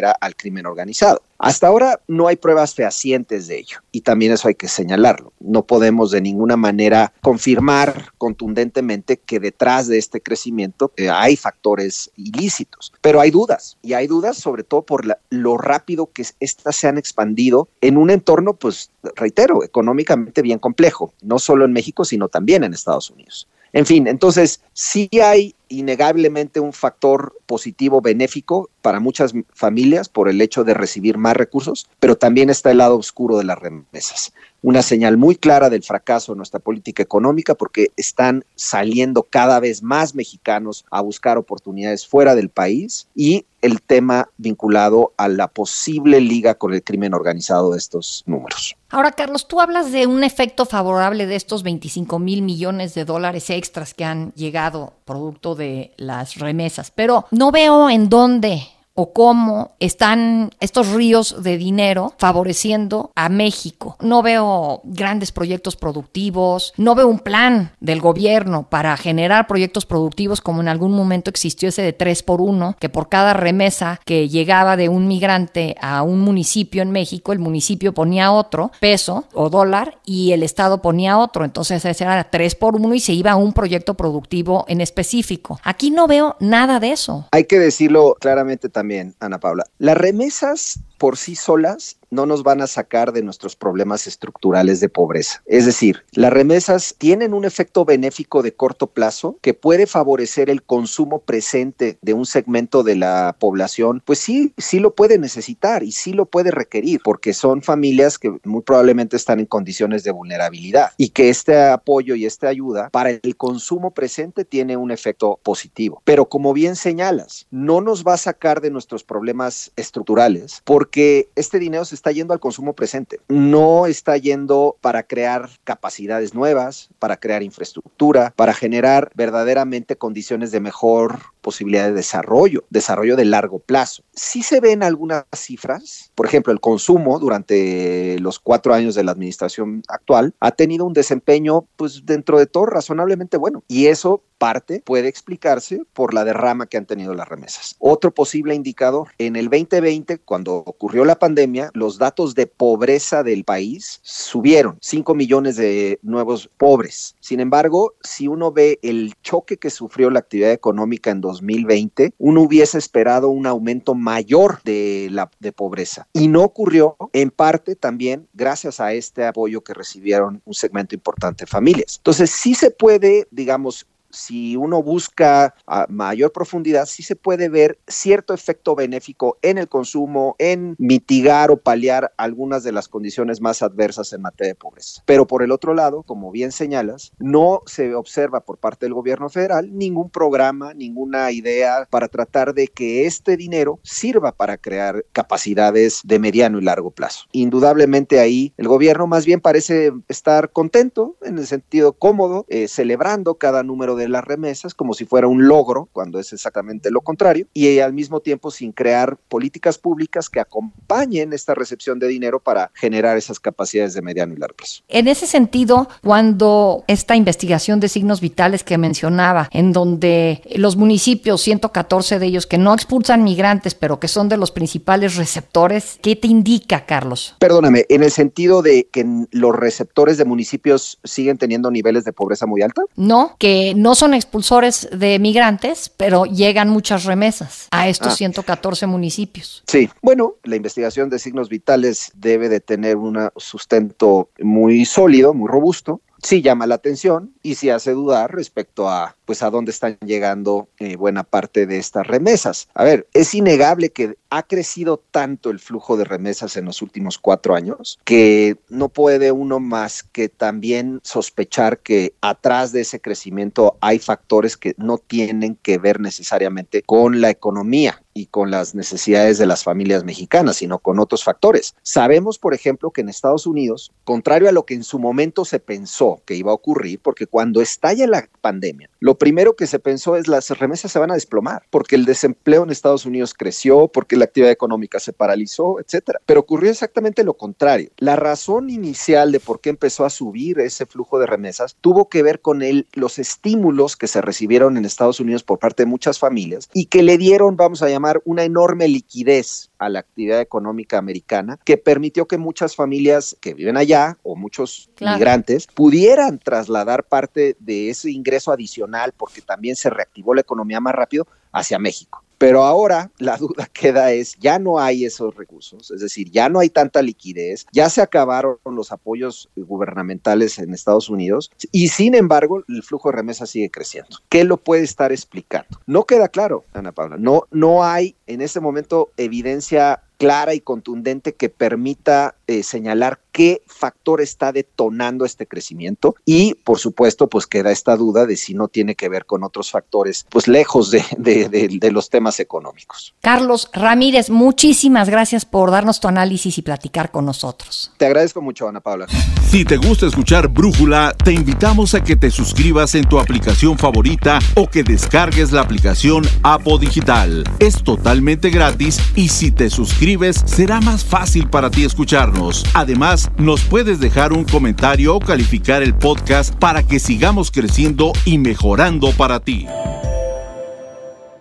al 0.00 0.36
crimen 0.36 0.66
organizado. 0.66 1.22
Hasta 1.38 1.66
ahora 1.66 2.00
no 2.06 2.28
hay 2.28 2.36
pruebas 2.36 2.74
fehacientes 2.74 3.48
de 3.48 3.58
ello 3.58 3.78
y 3.90 4.02
también 4.02 4.32
eso 4.32 4.48
hay 4.48 4.54
que 4.54 4.68
señalarlo. 4.68 5.32
No 5.40 5.64
podemos 5.66 6.12
de 6.12 6.20
ninguna 6.20 6.56
manera 6.56 7.12
confirmar 7.20 8.12
contundentemente 8.16 9.16
que 9.16 9.40
detrás 9.40 9.88
de 9.88 9.98
este 9.98 10.20
crecimiento 10.20 10.92
eh, 10.96 11.10
hay 11.10 11.36
factores 11.36 12.10
ilícitos, 12.16 12.92
pero 13.00 13.20
hay 13.20 13.30
dudas 13.30 13.76
y 13.82 13.94
hay 13.94 14.06
dudas 14.06 14.36
sobre 14.36 14.62
todo 14.62 14.82
por 14.82 15.04
lo 15.30 15.58
rápido 15.58 16.10
que 16.12 16.24
éstas 16.38 16.76
se 16.76 16.86
han 16.86 16.96
expandido 16.96 17.68
en 17.80 17.96
un 17.96 18.10
entorno, 18.10 18.54
pues 18.54 18.90
reitero, 19.16 19.64
económicamente 19.64 20.42
bien 20.42 20.60
complejo, 20.60 21.12
no 21.22 21.38
solo 21.38 21.64
en 21.64 21.72
México, 21.72 22.04
sino 22.04 22.28
también 22.28 22.62
en 22.62 22.72
Estados 22.72 23.10
Unidos. 23.10 23.48
En 23.72 23.86
fin, 23.86 24.06
entonces 24.06 24.60
sí 24.74 25.08
hay 25.22 25.54
innegablemente 25.72 26.60
un 26.60 26.72
factor 26.72 27.34
positivo 27.46 28.00
benéfico 28.00 28.70
para 28.82 29.00
muchas 29.00 29.32
familias 29.52 30.08
por 30.08 30.28
el 30.28 30.40
hecho 30.40 30.64
de 30.64 30.74
recibir 30.74 31.18
más 31.18 31.36
recursos, 31.36 31.88
pero 31.98 32.16
también 32.16 32.50
está 32.50 32.70
el 32.70 32.78
lado 32.78 32.96
oscuro 32.96 33.38
de 33.38 33.44
las 33.44 33.58
remesas. 33.58 34.32
Una 34.62 34.82
señal 34.82 35.16
muy 35.16 35.34
clara 35.34 35.70
del 35.70 35.82
fracaso 35.82 36.32
de 36.32 36.36
nuestra 36.36 36.60
política 36.60 37.02
económica 37.02 37.56
porque 37.56 37.88
están 37.96 38.44
saliendo 38.54 39.24
cada 39.24 39.58
vez 39.58 39.82
más 39.82 40.14
mexicanos 40.14 40.84
a 40.90 41.00
buscar 41.00 41.36
oportunidades 41.36 42.06
fuera 42.06 42.36
del 42.36 42.48
país 42.48 43.08
y 43.14 43.44
el 43.60 43.82
tema 43.82 44.28
vinculado 44.36 45.12
a 45.16 45.28
la 45.28 45.48
posible 45.48 46.20
liga 46.20 46.54
con 46.54 46.74
el 46.74 46.82
crimen 46.82 47.12
organizado 47.12 47.72
de 47.72 47.78
estos 47.78 48.22
números. 48.26 48.76
Ahora, 48.90 49.10
Carlos, 49.12 49.48
tú 49.48 49.60
hablas 49.60 49.90
de 49.90 50.06
un 50.06 50.22
efecto 50.22 50.64
favorable 50.64 51.26
de 51.26 51.36
estos 51.36 51.64
25 51.64 52.18
mil 52.20 52.42
millones 52.42 52.94
de 52.94 53.04
dólares 53.04 53.50
extras 53.50 53.94
que 53.94 54.04
han 54.04 54.32
llegado 54.34 54.92
producto 55.04 55.54
de 55.54 55.92
las 55.96 56.36
remesas, 56.36 56.92
pero 56.92 57.26
no 57.30 57.50
veo 57.50 57.90
en 57.90 58.08
dónde 58.08 58.62
o 58.94 59.12
cómo 59.12 59.72
están 59.80 60.50
estos 60.60 60.92
ríos 60.92 61.42
de 61.42 61.56
dinero 61.56 62.14
favoreciendo 62.18 63.10
a 63.14 63.28
México. 63.28 63.96
No 64.00 64.22
veo 64.22 64.82
grandes 64.84 65.32
proyectos 65.32 65.76
productivos, 65.76 66.74
no 66.76 66.94
veo 66.94 67.08
un 67.08 67.18
plan 67.18 67.72
del 67.80 68.00
gobierno 68.00 68.68
para 68.68 68.96
generar 68.96 69.46
proyectos 69.46 69.86
productivos 69.86 70.40
como 70.40 70.60
en 70.60 70.68
algún 70.68 70.92
momento 70.92 71.30
existió 71.30 71.68
ese 71.68 71.82
de 71.82 71.92
3 71.92 72.22
por 72.22 72.40
1, 72.40 72.76
que 72.78 72.88
por 72.88 73.08
cada 73.08 73.32
remesa 73.32 74.00
que 74.04 74.28
llegaba 74.28 74.76
de 74.76 74.88
un 74.88 75.08
migrante 75.08 75.76
a 75.80 76.02
un 76.02 76.20
municipio 76.20 76.82
en 76.82 76.90
México, 76.90 77.32
el 77.32 77.38
municipio 77.38 77.94
ponía 77.94 78.32
otro 78.32 78.72
peso 78.80 79.24
o 79.32 79.48
dólar 79.48 79.98
y 80.04 80.32
el 80.32 80.42
Estado 80.42 80.82
ponía 80.82 81.18
otro. 81.18 81.44
Entonces 81.44 81.84
ese 81.84 82.04
era 82.04 82.24
3 82.24 82.54
por 82.56 82.76
1 82.76 82.94
y 82.94 83.00
se 83.00 83.12
iba 83.12 83.32
a 83.32 83.36
un 83.36 83.52
proyecto 83.52 83.94
productivo 83.94 84.64
en 84.68 84.80
específico. 84.80 85.58
Aquí 85.62 85.90
no 85.90 86.06
veo 86.06 86.36
nada 86.40 86.80
de 86.80 86.92
eso. 86.92 87.26
Hay 87.32 87.44
que 87.44 87.58
decirlo 87.58 88.16
claramente 88.20 88.68
también 88.68 88.81
también, 88.82 89.14
Ana 89.20 89.38
Paula. 89.38 89.64
Las 89.78 89.96
remesas 89.96 90.80
por 91.02 91.16
sí 91.16 91.34
solas 91.34 91.96
no 92.12 92.26
nos 92.26 92.44
van 92.44 92.60
a 92.60 92.66
sacar 92.66 93.12
de 93.12 93.22
nuestros 93.22 93.56
problemas 93.56 94.06
estructurales 94.06 94.78
de 94.78 94.88
pobreza. 94.88 95.42
Es 95.46 95.64
decir, 95.64 96.04
las 96.12 96.32
remesas 96.32 96.94
tienen 96.96 97.34
un 97.34 97.44
efecto 97.44 97.84
benéfico 97.84 98.42
de 98.42 98.52
corto 98.52 98.86
plazo 98.86 99.38
que 99.40 99.54
puede 99.54 99.86
favorecer 99.86 100.48
el 100.48 100.62
consumo 100.62 101.20
presente 101.20 101.98
de 102.02 102.12
un 102.12 102.26
segmento 102.26 102.82
de 102.82 102.96
la 102.96 103.34
población, 103.40 104.02
pues 104.04 104.20
sí, 104.20 104.52
sí 104.58 104.78
lo 104.78 104.94
puede 104.94 105.18
necesitar 105.18 105.82
y 105.82 105.90
sí 105.90 106.12
lo 106.12 106.26
puede 106.26 106.50
requerir, 106.50 107.00
porque 107.02 107.32
son 107.32 107.62
familias 107.62 108.18
que 108.18 108.30
muy 108.44 108.60
probablemente 108.60 109.16
están 109.16 109.40
en 109.40 109.46
condiciones 109.46 110.04
de 110.04 110.12
vulnerabilidad 110.12 110.90
y 110.98 111.08
que 111.08 111.30
este 111.30 111.58
apoyo 111.62 112.14
y 112.14 112.26
esta 112.26 112.48
ayuda 112.48 112.90
para 112.90 113.10
el 113.10 113.36
consumo 113.36 113.92
presente 113.92 114.44
tiene 114.44 114.76
un 114.76 114.90
efecto 114.90 115.40
positivo. 115.42 116.02
Pero 116.04 116.26
como 116.26 116.52
bien 116.52 116.76
señalas, 116.76 117.46
no 117.50 117.80
nos 117.80 118.04
va 118.04 118.14
a 118.14 118.18
sacar 118.18 118.60
de 118.60 118.70
nuestros 118.70 119.02
problemas 119.02 119.72
estructurales 119.76 120.60
porque 120.64 120.91
porque 120.92 121.30
este 121.36 121.58
dinero 121.58 121.86
se 121.86 121.94
está 121.94 122.12
yendo 122.12 122.34
al 122.34 122.40
consumo 122.40 122.74
presente, 122.74 123.18
no 123.26 123.86
está 123.86 124.18
yendo 124.18 124.76
para 124.82 125.04
crear 125.04 125.48
capacidades 125.64 126.34
nuevas, 126.34 126.90
para 126.98 127.16
crear 127.16 127.42
infraestructura, 127.42 128.34
para 128.36 128.52
generar 128.52 129.10
verdaderamente 129.14 129.96
condiciones 129.96 130.50
de 130.50 130.60
mejor 130.60 131.20
posibilidad 131.40 131.86
de 131.86 131.94
desarrollo, 131.94 132.64
desarrollo 132.68 133.16
de 133.16 133.24
largo 133.24 133.58
plazo. 133.58 134.02
Sí 134.12 134.42
se 134.42 134.60
ven 134.60 134.82
algunas 134.82 135.24
cifras, 135.34 136.12
por 136.14 136.26
ejemplo, 136.26 136.52
el 136.52 136.60
consumo 136.60 137.18
durante 137.18 138.18
los 138.18 138.38
cuatro 138.38 138.74
años 138.74 138.94
de 138.94 139.04
la 139.04 139.12
administración 139.12 139.82
actual 139.88 140.34
ha 140.40 140.50
tenido 140.50 140.84
un 140.84 140.92
desempeño, 140.92 141.64
pues 141.76 142.04
dentro 142.04 142.38
de 142.38 142.44
todo, 142.44 142.66
razonablemente 142.66 143.38
bueno. 143.38 143.64
Y 143.66 143.86
eso 143.86 144.22
parte 144.42 144.82
puede 144.84 145.06
explicarse 145.06 145.84
por 145.92 146.14
la 146.14 146.24
derrama 146.24 146.66
que 146.66 146.76
han 146.76 146.84
tenido 146.84 147.14
las 147.14 147.28
remesas. 147.28 147.76
Otro 147.78 148.12
posible 148.12 148.56
indicador, 148.56 149.10
en 149.18 149.36
el 149.36 149.48
2020, 149.48 150.18
cuando 150.18 150.56
ocurrió 150.56 151.04
la 151.04 151.20
pandemia, 151.20 151.70
los 151.74 151.96
datos 151.96 152.34
de 152.34 152.48
pobreza 152.48 153.22
del 153.22 153.44
país 153.44 154.00
subieron, 154.02 154.78
5 154.80 155.14
millones 155.14 155.54
de 155.54 156.00
nuevos 156.02 156.50
pobres. 156.56 157.14
Sin 157.20 157.38
embargo, 157.38 157.94
si 158.02 158.26
uno 158.26 158.50
ve 158.50 158.80
el 158.82 159.14
choque 159.22 159.58
que 159.58 159.70
sufrió 159.70 160.10
la 160.10 160.18
actividad 160.18 160.50
económica 160.50 161.12
en 161.12 161.20
2020, 161.20 162.12
uno 162.18 162.40
hubiese 162.42 162.78
esperado 162.78 163.28
un 163.28 163.46
aumento 163.46 163.94
mayor 163.94 164.60
de 164.64 165.06
la 165.12 165.30
pobreza. 165.54 166.08
Y 166.14 166.26
no 166.26 166.42
ocurrió, 166.42 166.96
en 167.12 167.30
parte 167.30 167.76
también 167.76 168.26
gracias 168.32 168.80
a 168.80 168.92
este 168.92 169.24
apoyo 169.24 169.60
que 169.60 169.72
recibieron 169.72 170.42
un 170.44 170.54
segmento 170.54 170.96
importante 170.96 171.44
de 171.44 171.46
familias. 171.46 171.98
Entonces, 171.98 172.30
sí 172.30 172.56
se 172.56 172.72
puede, 172.72 173.28
digamos, 173.30 173.86
si 174.12 174.56
uno 174.56 174.82
busca 174.82 175.54
a 175.66 175.86
mayor 175.88 176.32
profundidad, 176.32 176.86
sí 176.86 177.02
se 177.02 177.16
puede 177.16 177.48
ver 177.48 177.78
cierto 177.88 178.34
efecto 178.34 178.74
benéfico 178.74 179.38
en 179.42 179.58
el 179.58 179.68
consumo, 179.68 180.36
en 180.38 180.76
mitigar 180.78 181.50
o 181.50 181.56
paliar 181.56 182.12
algunas 182.16 182.62
de 182.62 182.72
las 182.72 182.88
condiciones 182.88 183.40
más 183.40 183.62
adversas 183.62 184.12
en 184.12 184.22
materia 184.22 184.52
de 184.52 184.58
pobreza. 184.58 185.02
Pero 185.06 185.26
por 185.26 185.42
el 185.42 185.50
otro 185.50 185.74
lado, 185.74 186.02
como 186.02 186.30
bien 186.30 186.52
señalas, 186.52 187.12
no 187.18 187.62
se 187.66 187.94
observa 187.94 188.40
por 188.40 188.58
parte 188.58 188.86
del 188.86 188.94
gobierno 188.94 189.28
federal 189.28 189.76
ningún 189.76 190.10
programa, 190.10 190.74
ninguna 190.74 191.30
idea 191.32 191.86
para 191.90 192.08
tratar 192.08 192.54
de 192.54 192.68
que 192.68 193.06
este 193.06 193.36
dinero 193.36 193.80
sirva 193.82 194.32
para 194.32 194.58
crear 194.58 195.04
capacidades 195.12 196.00
de 196.04 196.18
mediano 196.18 196.58
y 196.58 196.62
largo 196.62 196.90
plazo. 196.90 197.26
Indudablemente 197.32 198.20
ahí 198.20 198.52
el 198.56 198.68
gobierno 198.68 199.06
más 199.06 199.24
bien 199.24 199.40
parece 199.40 199.92
estar 200.08 200.50
contento, 200.50 201.16
en 201.22 201.38
el 201.38 201.46
sentido 201.46 201.92
cómodo, 201.94 202.44
eh, 202.48 202.68
celebrando 202.68 203.36
cada 203.36 203.62
número 203.62 203.96
de 203.96 204.01
de 204.02 204.08
las 204.08 204.24
remesas 204.24 204.74
como 204.74 204.94
si 204.94 205.04
fuera 205.04 205.26
un 205.26 205.46
logro, 205.46 205.88
cuando 205.92 206.18
es 206.18 206.32
exactamente 206.32 206.90
lo 206.90 207.00
contrario, 207.00 207.46
y 207.54 207.78
al 207.78 207.92
mismo 207.92 208.20
tiempo 208.20 208.50
sin 208.50 208.72
crear 208.72 209.16
políticas 209.28 209.78
públicas 209.78 210.28
que 210.28 210.40
acompañen 210.40 211.32
esta 211.32 211.54
recepción 211.54 211.98
de 211.98 212.08
dinero 212.08 212.40
para 212.40 212.70
generar 212.74 213.16
esas 213.16 213.40
capacidades 213.40 213.94
de 213.94 214.02
mediano 214.02 214.34
y 214.34 214.36
largo 214.36 214.56
plazo. 214.56 214.82
En 214.88 215.08
ese 215.08 215.26
sentido, 215.26 215.88
cuando 216.02 216.84
esta 216.86 217.16
investigación 217.16 217.80
de 217.80 217.88
signos 217.88 218.20
vitales 218.20 218.64
que 218.64 218.78
mencionaba, 218.78 219.48
en 219.52 219.72
donde 219.72 220.42
los 220.56 220.76
municipios, 220.76 221.40
114 221.42 222.18
de 222.18 222.26
ellos, 222.26 222.46
que 222.46 222.58
no 222.58 222.74
expulsan 222.74 223.24
migrantes, 223.24 223.74
pero 223.74 223.98
que 223.98 224.08
son 224.08 224.28
de 224.28 224.36
los 224.36 224.50
principales 224.50 225.16
receptores, 225.16 225.98
¿qué 226.02 226.16
te 226.16 226.28
indica, 226.28 226.84
Carlos? 226.86 227.36
Perdóname, 227.38 227.86
en 227.88 228.02
el 228.02 228.10
sentido 228.10 228.62
de 228.62 228.88
que 228.90 229.06
los 229.30 229.54
receptores 229.54 230.18
de 230.18 230.24
municipios 230.24 230.98
siguen 231.04 231.38
teniendo 231.38 231.70
niveles 231.70 232.04
de 232.04 232.12
pobreza 232.12 232.46
muy 232.46 232.62
alta? 232.62 232.82
No, 232.96 233.36
que 233.38 233.74
no 233.76 233.91
son 233.94 234.14
expulsores 234.14 234.88
de 234.92 235.18
migrantes, 235.18 235.90
pero 235.96 236.24
llegan 236.24 236.68
muchas 236.68 237.04
remesas 237.04 237.68
a 237.70 237.88
estos 237.88 238.16
114 238.16 238.84
ah. 238.84 238.88
municipios. 238.88 239.62
Sí, 239.66 239.88
bueno, 240.00 240.34
la 240.44 240.56
investigación 240.56 241.10
de 241.10 241.18
signos 241.18 241.48
vitales 241.48 242.12
debe 242.14 242.48
de 242.48 242.60
tener 242.60 242.96
un 242.96 243.30
sustento 243.36 244.30
muy 244.40 244.84
sólido, 244.84 245.34
muy 245.34 245.48
robusto 245.48 246.00
sí 246.22 246.40
llama 246.40 246.66
la 246.66 246.76
atención 246.76 247.34
y 247.42 247.56
sí 247.56 247.70
hace 247.70 247.92
dudar 247.92 248.34
respecto 248.34 248.88
a 248.88 249.16
pues 249.24 249.42
a 249.42 249.50
dónde 249.50 249.70
están 249.70 249.98
llegando 250.04 250.68
eh, 250.78 250.96
buena 250.96 251.24
parte 251.24 251.66
de 251.66 251.78
estas 251.78 252.06
remesas. 252.06 252.68
A 252.74 252.84
ver, 252.84 253.06
es 253.12 253.34
innegable 253.34 253.90
que 253.90 254.16
ha 254.32 254.42
crecido 254.44 254.96
tanto 255.10 255.50
el 255.50 255.58
flujo 255.58 255.98
de 255.98 256.04
remesas 256.04 256.56
en 256.56 256.64
los 256.64 256.80
últimos 256.80 257.18
cuatro 257.18 257.54
años 257.54 257.98
que 258.02 258.56
no 258.70 258.88
puede 258.88 259.30
uno 259.30 259.60
más 259.60 260.02
que 260.02 260.30
también 260.30 261.00
sospechar 261.02 261.80
que 261.80 262.14
atrás 262.22 262.72
de 262.72 262.80
ese 262.80 262.98
crecimiento 262.98 263.76
hay 263.82 263.98
factores 263.98 264.56
que 264.56 264.74
no 264.78 264.96
tienen 264.96 265.56
que 265.56 265.76
ver 265.76 266.00
necesariamente 266.00 266.82
con 266.82 267.20
la 267.20 267.28
economía 267.28 268.02
y 268.14 268.26
con 268.26 268.50
las 268.50 268.74
necesidades 268.74 269.38
de 269.38 269.46
las 269.46 269.64
familias 269.64 270.04
mexicanas, 270.04 270.56
sino 270.56 270.78
con 270.78 270.98
otros 270.98 271.24
factores. 271.24 271.74
Sabemos, 271.82 272.38
por 272.38 272.54
ejemplo, 272.54 272.90
que 272.90 273.00
en 273.00 273.08
Estados 273.08 273.46
Unidos, 273.46 273.92
contrario 274.04 274.48
a 274.48 274.52
lo 274.52 274.66
que 274.66 274.74
en 274.74 274.84
su 274.84 274.98
momento 274.98 275.44
se 275.44 275.60
pensó 275.60 276.20
que 276.26 276.34
iba 276.34 276.50
a 276.50 276.54
ocurrir, 276.54 277.00
porque 277.00 277.26
cuando 277.26 277.60
estalla 277.60 278.06
la 278.06 278.28
pandemia, 278.40 278.90
lo 279.00 279.16
primero 279.16 279.56
que 279.56 279.66
se 279.66 279.78
pensó 279.78 280.16
es 280.16 280.28
las 280.28 280.50
remesas 280.50 280.92
se 280.92 280.98
van 280.98 281.10
a 281.10 281.14
desplomar, 281.14 281.64
porque 281.70 281.96
el 281.96 282.04
desempleo 282.04 282.64
en 282.64 282.70
Estados 282.70 283.06
Unidos 283.06 283.34
creció, 283.34 283.88
porque 283.88 284.16
la 284.22 284.26
actividad 284.26 284.52
económica 284.52 285.00
se 285.00 285.12
paralizó, 285.12 285.80
etcétera. 285.80 286.20
Pero 286.24 286.40
ocurrió 286.40 286.70
exactamente 286.70 287.24
lo 287.24 287.34
contrario. 287.34 287.90
La 287.98 288.16
razón 288.16 288.70
inicial 288.70 289.32
de 289.32 289.40
por 289.40 289.60
qué 289.60 289.70
empezó 289.70 290.04
a 290.04 290.10
subir 290.10 290.60
ese 290.60 290.86
flujo 290.86 291.18
de 291.18 291.26
remesas 291.26 291.76
tuvo 291.80 292.08
que 292.08 292.22
ver 292.22 292.40
con 292.40 292.62
el, 292.62 292.86
los 292.92 293.18
estímulos 293.18 293.96
que 293.96 294.06
se 294.06 294.20
recibieron 294.20 294.76
en 294.76 294.84
Estados 294.84 295.20
Unidos 295.20 295.42
por 295.42 295.58
parte 295.58 295.82
de 295.82 295.86
muchas 295.86 296.18
familias 296.18 296.68
y 296.72 296.86
que 296.86 297.02
le 297.02 297.18
dieron, 297.18 297.56
vamos 297.56 297.82
a 297.82 297.88
llamar, 297.88 298.22
una 298.24 298.44
enorme 298.44 298.88
liquidez 298.88 299.70
a 299.78 299.88
la 299.88 300.00
actividad 300.00 300.40
económica 300.40 300.98
americana 300.98 301.58
que 301.64 301.76
permitió 301.76 302.26
que 302.26 302.38
muchas 302.38 302.76
familias 302.76 303.36
que 303.40 303.54
viven 303.54 303.76
allá 303.76 304.18
o 304.22 304.36
muchos 304.36 304.90
migrantes 305.00 305.66
pudieran 305.66 306.38
trasladar 306.38 307.04
parte 307.04 307.56
de 307.58 307.90
ese 307.90 308.10
ingreso 308.10 308.52
adicional 308.52 309.12
porque 309.16 309.42
también 309.42 309.74
se 309.74 309.90
reactivó 309.90 310.34
la 310.34 310.42
economía 310.42 310.80
más 310.80 310.94
rápido 310.94 311.26
hacia 311.52 311.78
México. 311.78 312.24
Pero 312.42 312.64
ahora 312.64 313.08
la 313.18 313.36
duda 313.36 313.66
queda 313.72 314.10
es, 314.10 314.36
ya 314.40 314.58
no 314.58 314.80
hay 314.80 315.04
esos 315.04 315.32
recursos, 315.36 315.92
es 315.92 316.00
decir, 316.00 316.28
ya 316.32 316.48
no 316.48 316.58
hay 316.58 316.70
tanta 316.70 317.00
liquidez, 317.00 317.66
ya 317.70 317.88
se 317.88 318.02
acabaron 318.02 318.58
los 318.64 318.90
apoyos 318.90 319.48
gubernamentales 319.54 320.58
en 320.58 320.74
Estados 320.74 321.08
Unidos 321.08 321.52
y 321.70 321.86
sin 321.86 322.16
embargo 322.16 322.64
el 322.66 322.82
flujo 322.82 323.10
de 323.10 323.16
remesas 323.16 323.50
sigue 323.50 323.70
creciendo. 323.70 324.18
¿Qué 324.28 324.42
lo 324.42 324.56
puede 324.56 324.82
estar 324.82 325.12
explicando? 325.12 325.78
No 325.86 326.02
queda 326.02 326.26
claro, 326.26 326.64
Ana 326.72 326.90
Paula, 326.90 327.16
no, 327.16 327.46
no 327.52 327.84
hay 327.84 328.16
en 328.26 328.40
este 328.40 328.58
momento 328.58 329.12
evidencia 329.16 330.02
clara 330.18 330.54
y 330.54 330.60
contundente 330.60 331.34
que 331.34 331.48
permita 331.48 332.34
eh, 332.52 332.62
señalar 332.62 333.18
qué 333.32 333.62
factor 333.66 334.20
está 334.20 334.52
detonando 334.52 335.24
este 335.24 335.46
crecimiento 335.46 336.14
y 336.26 336.52
por 336.54 336.78
supuesto 336.78 337.26
pues 337.28 337.46
queda 337.46 337.72
esta 337.72 337.96
duda 337.96 338.26
de 338.26 338.36
si 338.36 338.52
no 338.52 338.68
tiene 338.68 338.94
que 338.94 339.08
ver 339.08 339.24
con 339.24 339.42
otros 339.42 339.70
factores 339.70 340.26
pues 340.28 340.48
lejos 340.48 340.90
de, 340.90 341.02
de, 341.18 341.90
los 341.90 342.10
temas 342.10 342.40
económicos. 342.40 343.14
Carlos 343.22 343.70
Ramírez, 343.72 344.28
muchísimas 344.28 345.08
gracias 345.08 345.46
por 345.46 345.70
darnos 345.70 345.98
tu 345.98 346.08
análisis 346.08 346.58
y 346.58 346.62
platicar 346.62 347.10
con 347.10 347.24
nosotros. 347.24 347.90
Te 347.96 348.04
agradezco 348.04 348.42
mucho 348.42 348.68
Ana 348.68 348.80
Paula. 348.80 349.06
Si 349.48 349.64
te 349.64 349.78
gusta 349.78 350.06
escuchar 350.06 350.48
Brújula, 350.48 351.14
te 351.24 351.32
invitamos 351.32 351.94
a 351.94 352.04
que 352.04 352.16
te 352.16 352.30
suscribas 352.30 352.94
en 352.94 353.08
tu 353.08 353.18
aplicación 353.18 353.78
favorita 353.78 354.38
o 354.56 354.68
que 354.68 354.82
descargues 354.82 355.52
la 355.52 355.62
aplicación 355.62 356.24
Apo 356.42 356.76
Digital. 356.78 357.44
Es 357.58 357.82
totalmente 357.82 358.50
gratis 358.50 359.00
y 359.16 359.28
si 359.28 359.50
te 359.50 359.70
suscribes 359.70 360.42
será 360.44 360.80
más 360.82 361.02
fácil 361.04 361.48
para 361.48 361.70
ti 361.70 361.84
escucharnos. 361.84 362.41
Además, 362.74 363.30
nos 363.36 363.62
puedes 363.62 364.00
dejar 364.00 364.32
un 364.32 364.44
comentario 364.44 365.14
o 365.14 365.20
calificar 365.20 365.82
el 365.82 365.94
podcast 365.94 366.54
para 366.54 366.82
que 366.82 366.98
sigamos 366.98 367.50
creciendo 367.50 368.12
y 368.24 368.38
mejorando 368.38 369.12
para 369.12 369.40
ti. 369.40 369.66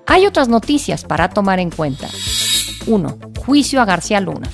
Hay 0.06 0.26
otras 0.26 0.48
noticias 0.48 1.04
para 1.04 1.30
tomar 1.30 1.60
en 1.60 1.70
cuenta. 1.70 2.08
1. 2.86 3.20
Juicio 3.46 3.82
a 3.82 3.86
García 3.86 4.20
Luna. 4.20 4.50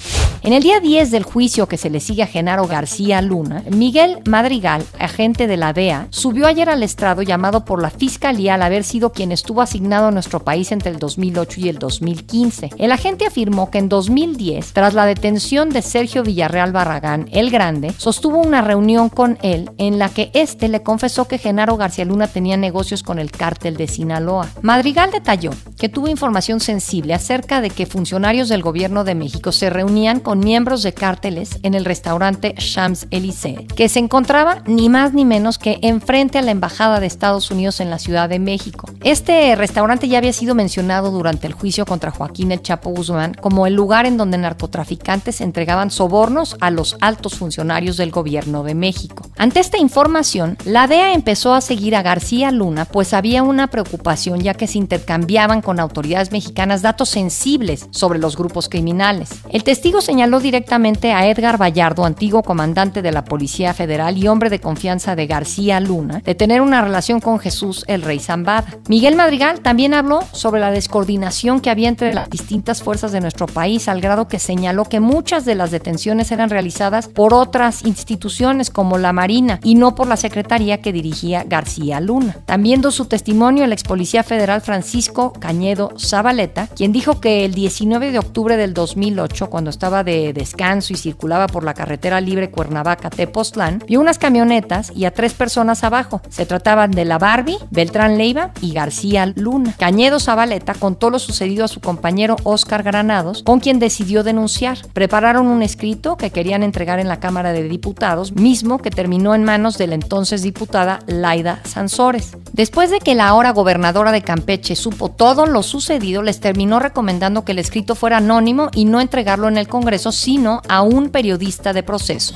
En 0.48 0.54
el 0.54 0.64
día 0.64 0.80
10 0.80 1.12
del 1.12 1.24
juicio 1.24 1.68
que 1.68 1.76
se 1.76 1.90
le 1.90 2.00
sigue 2.00 2.24
a 2.24 2.26
Genaro 2.26 2.68
García 2.68 3.22
Luna, 3.22 3.66
Miguel 3.70 4.20
Madrigal, 4.26 4.82
agente 4.98 5.46
de 5.46 5.58
la 5.58 5.74
DEA, 5.74 6.08
subió 6.10 6.48
ayer 6.48 6.70
al 6.70 6.84
estrado 6.84 7.22
llamado 7.22 7.66
por 7.66 7.82
la 7.82 7.90
Fiscalía 7.90 8.54
al 8.54 8.62
haber 8.62 8.86
sido 8.86 9.12
quien 9.12 9.34
estuvo 9.34 9.62
asignado 9.62 10.08
a 10.08 10.12
nuestro 10.12 10.40
país 10.40 10.72
entre 10.72 10.92
el 10.92 11.00
2008 11.00 11.60
y 11.60 11.68
el 11.68 11.80
2015. 11.80 12.70
El 12.78 12.94
agente 12.94 13.26
afirmó 13.26 13.70
que 13.70 13.80
en 13.80 13.90
2010, 13.90 14.72
tras 14.72 14.94
la 14.94 15.06
detención 15.06 15.70
de 15.70 15.82
Sergio 15.82 16.24
Villarreal 16.24 16.72
Barragán, 16.72 17.28
el 17.34 17.50
Grande, 17.50 17.94
sostuvo 17.98 18.38
una 18.38 18.62
reunión 18.62 19.10
con 19.10 19.38
él 19.42 19.70
en 19.78 20.00
la 20.00 20.08
que 20.08 20.32
éste 20.34 20.70
le 20.70 20.82
confesó 20.82 21.28
que 21.28 21.40
Genaro 21.40 21.76
García 21.76 22.06
Luna 22.06 22.28
tenía 22.28 22.56
negocios 22.56 23.04
con 23.04 23.20
el 23.20 23.32
cártel 23.32 23.76
de 23.76 23.90
Sinaloa. 23.90 24.48
Madrigal 24.62 25.12
detalló 25.12 25.52
que 25.78 25.90
tuvo 25.90 26.08
información 26.08 26.62
sensible 26.62 27.14
acerca 27.14 27.60
de 27.60 27.70
que 27.70 27.86
funcionarios 27.86 28.48
del 28.48 28.62
gobierno 28.62 29.04
de 29.04 29.14
México 29.14 29.52
se 29.52 29.70
reunían 29.70 30.22
con 30.22 30.37
con 30.38 30.42
miembros 30.42 30.84
de 30.84 30.94
cárteles 30.94 31.58
en 31.64 31.74
el 31.74 31.84
restaurante 31.84 32.54
Shams 32.60 33.08
Élysée, 33.10 33.66
que 33.76 33.90
se 33.90 33.98
encontraba 33.98 34.62
ni 34.68 34.88
más 34.88 35.14
ni 35.14 35.26
menos 35.26 35.58
que 35.58 35.80
enfrente 35.82 36.38
a 36.38 36.44
la 36.44 36.52
Embajada 36.52 37.00
de 37.00 37.08
Estados 37.08 37.50
Unidos 37.50 37.80
en 37.80 37.90
la 37.90 37.98
Ciudad 37.98 38.30
de 38.30 38.38
México. 38.38 38.88
Este 39.04 39.56
restaurante 39.56 40.08
ya 40.08 40.20
había 40.20 40.34
sido 40.34 40.54
mencionado 40.54 41.10
durante 41.10 41.48
el 41.48 41.54
juicio 41.54 41.86
contra 41.86 42.12
Joaquín 42.12 42.52
El 42.52 42.62
Chapo 42.62 42.92
Guzmán 42.92 43.34
como 43.34 43.66
el 43.66 43.74
lugar 43.74 44.06
en 44.06 44.18
donde 44.18 44.38
narcotraficantes 44.38 45.42
entregaban 45.42 45.90
sobornos 45.90 46.56
a 46.60 46.70
los 46.70 46.98
altos 47.02 47.36
funcionarios 47.36 47.98
del 47.98 48.12
gobierno 48.12 48.64
de 48.64 48.76
México. 48.76 49.24
Ante 49.38 49.60
esta 49.60 49.80
información, 49.80 50.58
la 50.66 50.88
DEA 50.88 51.14
empezó 51.14 51.56
a 51.56 51.62
seguir 51.62 51.96
a 51.96 52.04
García 52.04 52.52
Luna, 52.52 52.86
pues 52.86 53.14
había 53.14 53.42
una 53.42 53.68
preocupación 53.68 54.42
ya 54.42 54.54
que 54.54 54.68
se 54.68 54.78
intercambiaban 54.78 55.62
con 55.62 55.80
autoridades 55.80 56.32
mexicanas 56.32 56.84
datos 56.84 57.10
sensibles 57.10 57.88
sobre 57.90 58.20
los 58.20 58.38
grupos 58.38 58.70
criminales. 58.70 59.30
El 59.50 59.64
testigo 59.64 60.02
señaló 60.02 60.27
directamente 60.28 61.14
a 61.14 61.26
Edgar 61.28 61.60
Vallardo, 61.60 62.04
antiguo 62.04 62.44
comandante 62.44 63.02
de 63.02 63.12
la 63.14 63.24
Policía 63.24 63.74
Federal 63.74 64.18
y 64.18 64.28
hombre 64.28 64.50
de 64.50 64.60
confianza 64.60 65.16
de 65.16 65.26
García 65.26 65.80
Luna, 65.80 66.22
de 66.24 66.36
tener 66.36 66.62
una 66.62 66.82
relación 66.82 67.22
con 67.22 67.40
Jesús 67.40 67.86
el 67.88 68.02
Rey 68.02 68.20
Zambada. 68.20 68.68
Miguel 68.90 69.16
Madrigal 69.16 69.62
también 69.62 69.94
habló 69.94 70.20
sobre 70.34 70.60
la 70.60 70.70
descoordinación 70.72 71.62
que 71.62 71.70
había 71.70 71.88
entre 71.88 72.14
las 72.14 72.30
distintas 72.30 72.84
fuerzas 72.84 73.14
de 73.14 73.22
nuestro 73.22 73.48
país, 73.48 73.88
al 73.88 74.02
grado 74.02 74.28
que 74.28 74.38
señaló 74.38 74.84
que 74.86 75.00
muchas 75.00 75.46
de 75.46 75.56
las 75.56 75.72
detenciones 75.72 76.32
eran 76.32 76.50
realizadas 76.50 77.08
por 77.08 77.34
otras 77.34 77.86
instituciones 77.86 78.70
como 78.70 78.98
la 78.98 79.14
Marina 79.14 79.60
y 79.64 79.76
no 79.76 79.96
por 79.96 80.08
la 80.08 80.18
Secretaría 80.18 80.82
que 80.82 80.92
dirigía 80.92 81.46
García 81.48 82.02
Luna. 82.02 82.38
También 82.46 82.82
dio 82.82 82.92
su 82.92 83.06
testimonio 83.06 83.64
el 83.64 83.72
ex 83.72 83.84
policía 83.84 84.24
federal 84.24 84.62
Francisco 84.62 85.32
Cañedo 85.40 85.92
Zabaleta, 85.98 86.68
quien 86.68 86.92
dijo 86.92 87.22
que 87.22 87.46
el 87.46 87.54
19 87.54 88.12
de 88.12 88.20
octubre 88.20 88.58
del 88.58 88.74
2008, 88.74 89.50
cuando 89.50 89.70
estaba 89.70 90.04
de 90.08 90.34
descanso 90.34 90.94
y 90.94 90.96
circulaba 90.96 91.48
por 91.48 91.64
la 91.64 91.74
carretera 91.74 92.22
libre 92.22 92.50
Cuernavaca-Tepoztlán, 92.50 93.84
vio 93.88 94.00
unas 94.00 94.18
camionetas 94.18 94.92
y 94.96 95.06
a 95.06 95.12
tres 95.12 95.34
personas 95.34 95.84
abajo. 95.84 96.22
Se 96.30 96.46
trataban 96.46 96.92
de 96.92 97.06
la 97.06 97.18
Barbie, 97.18 97.60
Beltrán 97.70 98.18
Leiva 98.18 98.52
y 98.62 98.72
García 98.72 99.34
Luna. 99.36 99.76
Cañedo 99.78 100.20
Zabaleta 100.20 100.74
contó 100.74 101.10
lo 101.10 101.20
sucedido 101.20 101.66
a 101.66 101.68
su 101.68 101.82
compañero 101.82 102.38
Oscar 102.44 102.84
Granados, 102.84 103.44
con 103.44 103.60
quien 103.60 103.80
decidió 103.80 104.24
denunciar. 104.24 104.78
Prepararon 104.94 105.48
un 105.48 105.62
escrito 105.62 106.16
que 106.16 106.32
querían 106.32 106.64
entregar 106.64 107.00
en 107.00 107.10
la 107.10 107.20
Cámara 107.20 107.52
de 107.52 107.64
Diputados, 107.64 108.32
mismo 108.34 108.78
que 108.80 108.90
terminó 108.90 109.36
en 109.36 109.44
manos 109.44 109.78
de 109.78 109.88
la 109.88 109.96
entonces 109.96 110.42
diputada 110.42 111.00
Laida 111.08 111.60
Sansores. 111.66 112.38
Después 112.54 112.90
de 112.90 113.00
que 113.00 113.14
la 113.14 113.28
ahora 113.28 113.52
gobernadora 113.52 114.12
de 114.12 114.22
Campeche 114.22 114.76
supo 114.76 115.10
todo 115.10 115.46
lo 115.46 115.64
sucedido, 115.64 116.22
les 116.22 116.40
terminó 116.40 116.80
recomendando 116.80 117.44
que 117.44 117.52
el 117.52 117.60
escrito 117.60 117.96
fuera 117.96 118.18
anónimo 118.18 118.70
y 118.74 118.86
no 118.86 119.02
entregarlo 119.02 119.48
en 119.48 119.58
el 119.58 119.68
Congreso, 119.68 119.97
sino 120.12 120.62
a 120.68 120.82
un 120.82 121.10
periodista 121.10 121.74
de 121.74 121.84
proceso. 121.84 122.36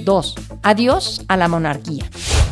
2. 0.00 0.34
Adiós 0.62 1.22
a 1.28 1.36
la 1.36 1.48
monarquía. 1.48 2.04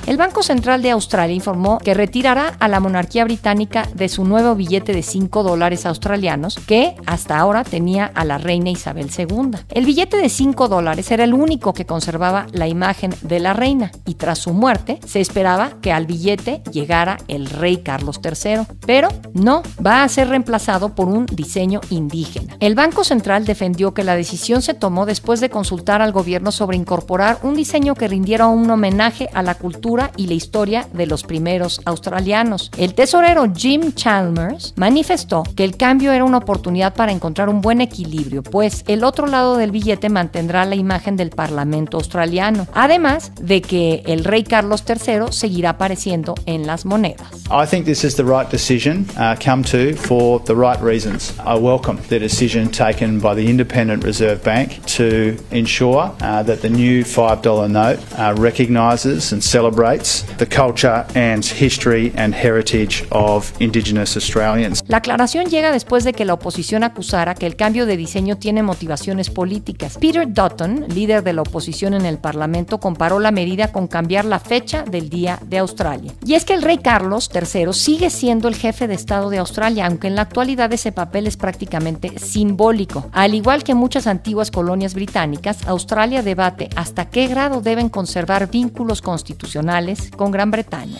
El 0.08 0.16
Banco 0.16 0.42
Central 0.42 0.80
de 0.80 0.90
Australia 0.90 1.36
informó 1.36 1.76
que 1.76 1.92
retirará 1.92 2.56
a 2.60 2.68
la 2.68 2.80
monarquía 2.80 3.24
británica 3.24 3.86
de 3.94 4.08
su 4.08 4.24
nuevo 4.24 4.54
billete 4.54 4.94
de 4.94 5.02
5 5.02 5.42
dólares 5.42 5.84
australianos 5.84 6.58
que 6.66 6.96
hasta 7.04 7.38
ahora 7.38 7.62
tenía 7.62 8.10
a 8.14 8.24
la 8.24 8.38
reina 8.38 8.70
Isabel 8.70 9.10
II. 9.14 9.58
El 9.68 9.84
billete 9.84 10.16
de 10.16 10.30
5 10.30 10.68
dólares 10.68 11.10
era 11.10 11.24
el 11.24 11.34
único 11.34 11.74
que 11.74 11.84
conservaba 11.84 12.46
la 12.52 12.66
imagen 12.66 13.14
de 13.20 13.38
la 13.38 13.52
reina 13.52 13.90
y 14.06 14.14
tras 14.14 14.38
su 14.38 14.54
muerte 14.54 14.98
se 15.06 15.20
esperaba 15.20 15.72
que 15.82 15.92
al 15.92 16.06
billete 16.06 16.62
llegara 16.72 17.18
el 17.28 17.44
rey 17.44 17.76
Carlos 17.76 18.18
III, 18.24 18.62
pero 18.86 19.08
no, 19.34 19.62
va 19.84 20.04
a 20.04 20.08
ser 20.08 20.28
reemplazado 20.28 20.94
por 20.94 21.08
un 21.08 21.26
diseño 21.26 21.82
indígena. 21.90 22.56
El 22.60 22.74
Banco 22.74 23.04
Central 23.04 23.44
defendió 23.44 23.92
que 23.92 24.04
la 24.04 24.16
decisión 24.16 24.62
se 24.62 24.72
tomó 24.72 25.04
después 25.04 25.40
de 25.40 25.50
consultar 25.50 26.00
al 26.00 26.12
gobierno 26.12 26.50
sobre 26.50 26.78
incorporar 26.78 27.37
un 27.42 27.54
diseño 27.54 27.94
que 27.94 28.08
rindiera 28.08 28.46
un 28.46 28.70
homenaje 28.70 29.28
a 29.34 29.42
la 29.42 29.54
cultura 29.54 30.10
y 30.16 30.26
la 30.26 30.34
historia 30.34 30.86
de 30.92 31.06
los 31.06 31.22
primeros 31.22 31.80
australianos. 31.84 32.70
El 32.76 32.94
tesorero 32.94 33.46
Jim 33.54 33.92
Chalmers 33.92 34.74
manifestó 34.76 35.42
que 35.56 35.64
el 35.64 35.76
cambio 35.76 36.12
era 36.12 36.24
una 36.24 36.38
oportunidad 36.38 36.94
para 36.94 37.12
encontrar 37.12 37.48
un 37.48 37.60
buen 37.60 37.80
equilibrio, 37.80 38.42
pues 38.42 38.84
el 38.86 39.04
otro 39.04 39.26
lado 39.26 39.56
del 39.56 39.70
billete 39.70 40.08
mantendrá 40.08 40.64
la 40.64 40.74
imagen 40.74 41.16
del 41.16 41.30
Parlamento 41.30 41.96
australiano, 41.96 42.66
además 42.74 43.32
de 43.40 43.62
que 43.62 44.02
el 44.06 44.24
rey 44.24 44.44
Carlos 44.44 44.84
III 44.88 45.30
seguirá 45.30 45.70
apareciendo 45.70 46.34
en 46.46 46.66
las 46.66 46.84
monedas. 46.84 47.28
I 47.50 47.66
think 47.66 47.84
this 47.84 48.04
is 48.04 48.16
the 48.16 48.24
right 48.24 48.50
decision 48.50 49.06
uh, 49.16 49.34
come 49.42 49.62
to 49.64 49.96
for 49.96 50.40
the 50.44 50.54
right 50.54 50.80
reasons. 50.82 51.32
I 51.44 51.58
welcome 51.58 51.98
the 52.08 52.18
decision 52.18 52.70
taken 52.70 53.20
by 53.20 53.34
the 53.34 53.48
Independent 53.48 54.04
Reserve 54.04 54.42
Bank 54.42 54.84
to 54.96 55.36
ensure 55.50 56.12
uh, 56.20 56.42
that 56.42 56.60
the 56.60 56.68
new 56.68 57.04
$5 57.36 57.68
note 57.68 57.98
uh, 58.16 58.34
recognises 58.40 59.32
and 59.32 59.42
celebrates 59.42 60.24
the 60.38 60.46
culture 60.46 61.04
and 61.14 61.44
history 61.44 62.12
and 62.16 62.34
heritage 62.34 63.04
of 63.10 63.52
Indigenous 63.60 64.16
Australians. 64.16 64.82
La 64.88 64.98
aclaración 64.98 65.46
llega 65.46 65.72
después 65.72 66.04
de 66.04 66.12
que 66.12 66.24
la 66.24 66.34
oposición 66.34 66.84
acusara 66.84 67.34
que 67.34 67.46
el 67.46 67.56
cambio 67.56 67.86
de 67.86 67.96
diseño 67.96 68.38
tiene 68.38 68.62
motivaciones 68.62 69.30
políticas. 69.30 69.98
Peter 69.98 70.26
Dutton, 70.26 70.86
líder 70.88 71.22
de 71.22 71.32
la 71.32 71.42
oposición 71.42 71.94
en 71.94 72.06
el 72.06 72.18
Parlamento, 72.18 72.78
comparó 72.78 73.18
la 73.18 73.30
medida 73.30 73.72
con 73.72 73.86
cambiar 73.86 74.24
la 74.24 74.38
fecha 74.38 74.82
del 74.82 75.08
Día 75.08 75.38
de 75.44 75.58
Australia. 75.58 76.12
Y 76.24 76.34
es 76.34 76.44
que 76.44 76.54
el 76.54 76.62
rey 76.62 76.78
Carlos 76.78 77.30
III 77.34 77.72
sigue 77.72 78.10
siendo 78.10 78.48
el 78.48 78.54
jefe 78.54 78.88
de 78.88 78.94
Estado 78.94 79.30
de 79.30 79.38
Australia, 79.38 79.86
aunque 79.86 80.06
en 80.06 80.14
la 80.14 80.22
actualidad 80.22 80.72
ese 80.72 80.92
papel 80.92 81.26
es 81.26 81.36
prácticamente 81.36 82.18
simbólico. 82.18 83.08
Al 83.12 83.34
igual 83.34 83.64
que 83.64 83.74
muchas 83.74 84.06
antiguas 84.06 84.50
colonias 84.50 84.94
británicas, 84.94 85.66
Australia 85.66 86.22
debate 86.22 86.70
hasta 86.76 87.06
qué 87.10 87.17
grado 87.26 87.60
deben 87.60 87.88
conservar 87.88 88.50
vínculos 88.50 89.02
constitucionales 89.02 90.10
con 90.16 90.30
Gran 90.30 90.50
Bretaña. 90.50 90.98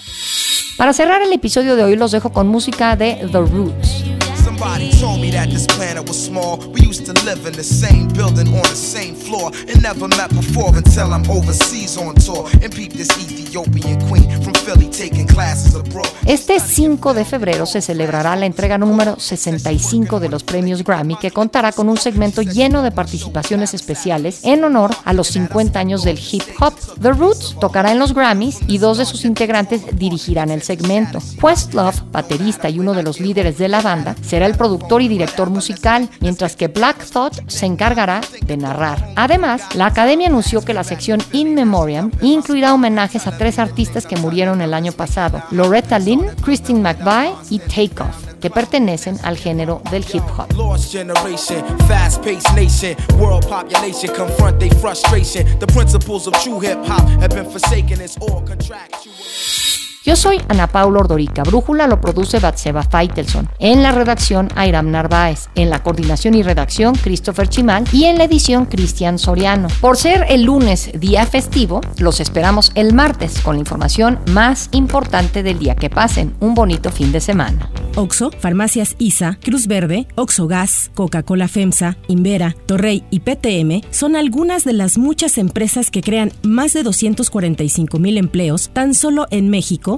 Para 0.77 0.93
cerrar 0.93 1.23
el 1.23 1.33
episodio 1.33 1.77
de 1.77 1.85
hoy 1.85 1.97
los 1.97 2.13
dejo 2.13 2.31
con 2.31 2.49
música 2.49 2.97
de 2.97 3.29
The 3.31 3.41
Roots. 3.41 4.08
Told 4.59 5.21
me 5.21 5.31
that 5.31 5.51
this 5.51 5.67
planet 5.67 6.09
was 6.09 6.21
small. 6.21 6.59
We 6.73 6.81
used 6.81 7.07
to 7.07 7.13
live 7.25 7.47
in 7.47 7.53
the 7.53 7.63
same 7.63 8.09
building 8.09 8.49
on 8.49 8.63
the 8.63 8.75
same 8.75 9.15
floor 9.15 9.53
and 9.69 9.81
never 9.81 10.09
met 10.09 10.31
before 10.31 10.77
until 10.77 11.15
I'm 11.15 11.23
overseas 11.31 11.97
on 11.97 12.17
tour 12.17 12.49
and 12.61 12.75
peep 12.75 12.93
this 12.95 13.09
Ethiopian 13.17 14.01
queen 14.09 14.29
from 14.43 14.55
Philly 14.55 14.91
taking 14.91 15.29
classes 15.29 15.77
abroad. 15.77 16.09
Este 16.27 16.59
5 16.59 17.15
de 17.15 17.25
febrero 17.25 17.67
se 17.67 17.81
celebrará 17.81 18.35
la 18.35 18.47
entrega 18.47 18.79
número 18.79 19.21
65 19.21 20.19
de 20.19 20.29
los 20.29 20.43
premios 20.43 20.83
Grammy 20.83 21.15
que 21.17 21.31
contará 21.31 21.71
con 21.71 21.89
un 21.89 21.97
segmento 21.97 22.43
lleno 22.43 22.83
de 22.83 22.91
participaciones 22.91 23.75
especiales 23.75 24.41
en 24.43 24.65
honor 24.65 24.91
a 25.05 25.13
los 25.13 25.29
50 25.29 25.79
años 25.79 26.03
del 26.03 26.19
hip 26.19 26.43
hop. 26.61 26.75
The 27.01 27.13
Roots 27.13 27.55
tocará 27.61 27.93
en 27.93 28.01
los 28.01 28.13
Grammys 28.13 28.59
y 28.67 28.79
dos 28.79 28.99
de 28.99 29.07
sus 29.07 29.25
integrantes 29.25 29.83
dirigirán 29.97 30.51
el 30.51 30.63
segmento. 30.63 31.21
Questlove, 31.41 32.03
baterista 32.11 32.69
y 32.69 32.81
uno 32.81 32.93
de 32.95 33.05
los 33.05 33.21
líderes 33.21 33.57
de 33.59 33.69
la 33.69 33.81
banda, 33.81 34.17
será 34.21 34.48
el 34.49 34.57
productor 34.57 35.03
y 35.03 35.09
director 35.09 35.51
musical, 35.51 36.09
mientras 36.21 36.57
que 36.57 36.69
Black 36.69 37.05
Thought 37.05 37.49
se 37.49 37.67
encargará 37.67 38.21
de 38.43 38.57
narrar. 38.57 39.13
Además, 39.17 39.63
la 39.75 39.87
Academia 39.87 40.29
anunció 40.29 40.65
que 40.65 40.75
la 40.75 40.85
sección 40.85 41.23
In 41.33 41.55
Memoriam 41.55 42.11
incluirá 42.21 42.75
homenajes 42.75 43.27
a 43.27 43.37
tres 43.37 43.59
artistas 43.59 44.07
que 44.07 44.17
murieron 44.17 44.61
el 44.61 44.75
año 44.75 44.93
pasado, 44.93 45.43
Loretta 45.51 45.99
Lynn, 45.99 46.27
Christine 46.43 46.81
McVie 46.81 47.33
y 47.51 47.59
Takeoff 47.59 48.29
que 48.41 48.51
pertenecen 48.51 49.19
al 49.23 49.37
género 49.37 49.83
del 49.91 50.05
hip 50.13 50.23
hop. 50.37 50.47
Yo 60.09 60.17
soy 60.17 60.41
Ana 60.49 60.69
Paula 60.69 61.01
Ordorica. 61.01 61.43
Brújula 61.43 61.87
lo 61.87 62.01
produce 62.01 62.41
Batseba 62.41 62.83
Feitelson. 62.83 63.47
En 63.59 63.83
la 63.83 63.93
redacción, 63.93 64.49
Airam 64.57 64.91
Narváez. 64.91 65.51
En 65.55 65.69
la 65.69 65.83
coordinación 65.83 66.33
y 66.33 66.43
redacción, 66.43 66.95
Christopher 66.95 67.47
Chimal. 67.47 67.85
Y 67.93 68.05
en 68.05 68.17
la 68.17 68.25
edición, 68.25 68.65
Cristian 68.65 69.19
Soriano. 69.19 69.69
Por 69.83 69.99
ser 69.99 70.25
el 70.31 70.45
lunes 70.45 70.93
día 70.99 71.27
festivo, 71.27 71.83
los 71.99 72.21
esperamos 72.21 72.73
el 72.75 72.95
martes 72.95 73.43
con 73.43 73.57
la 73.57 73.61
información 73.61 74.19
más 74.31 74.71
importante 74.73 75.43
del 75.43 75.59
día. 75.59 75.77
Que 75.77 75.91
pasen 75.91 76.35
un 76.41 76.55
bonito 76.55 76.91
fin 76.91 77.13
de 77.13 77.21
semana. 77.21 77.71
Oxo, 77.99 78.31
Farmacias 78.31 78.95
ISA, 78.99 79.39
Cruz 79.43 79.67
Verde, 79.67 80.07
Oxo 80.15 80.47
Gas, 80.47 80.91
Coca-Cola 80.95 81.49
FEMSA, 81.49 81.97
Invera, 82.07 82.55
Torrey 82.67 83.03
y 83.11 83.21
PTM 83.21 83.83
son 83.91 84.15
algunas 84.15 84.63
de 84.63 84.73
las 84.73 84.99
muchas 84.99 85.37
empresas 85.37 85.91
que 85.91 86.01
crean 86.01 86.33
más 86.45 86.75
de 86.75 86.85
245 86.85 87.99
mil 87.99 88.17
empleos 88.17 88.71
tan 88.73 88.95
solo 88.95 89.27
en 89.31 89.51
México 89.51 89.98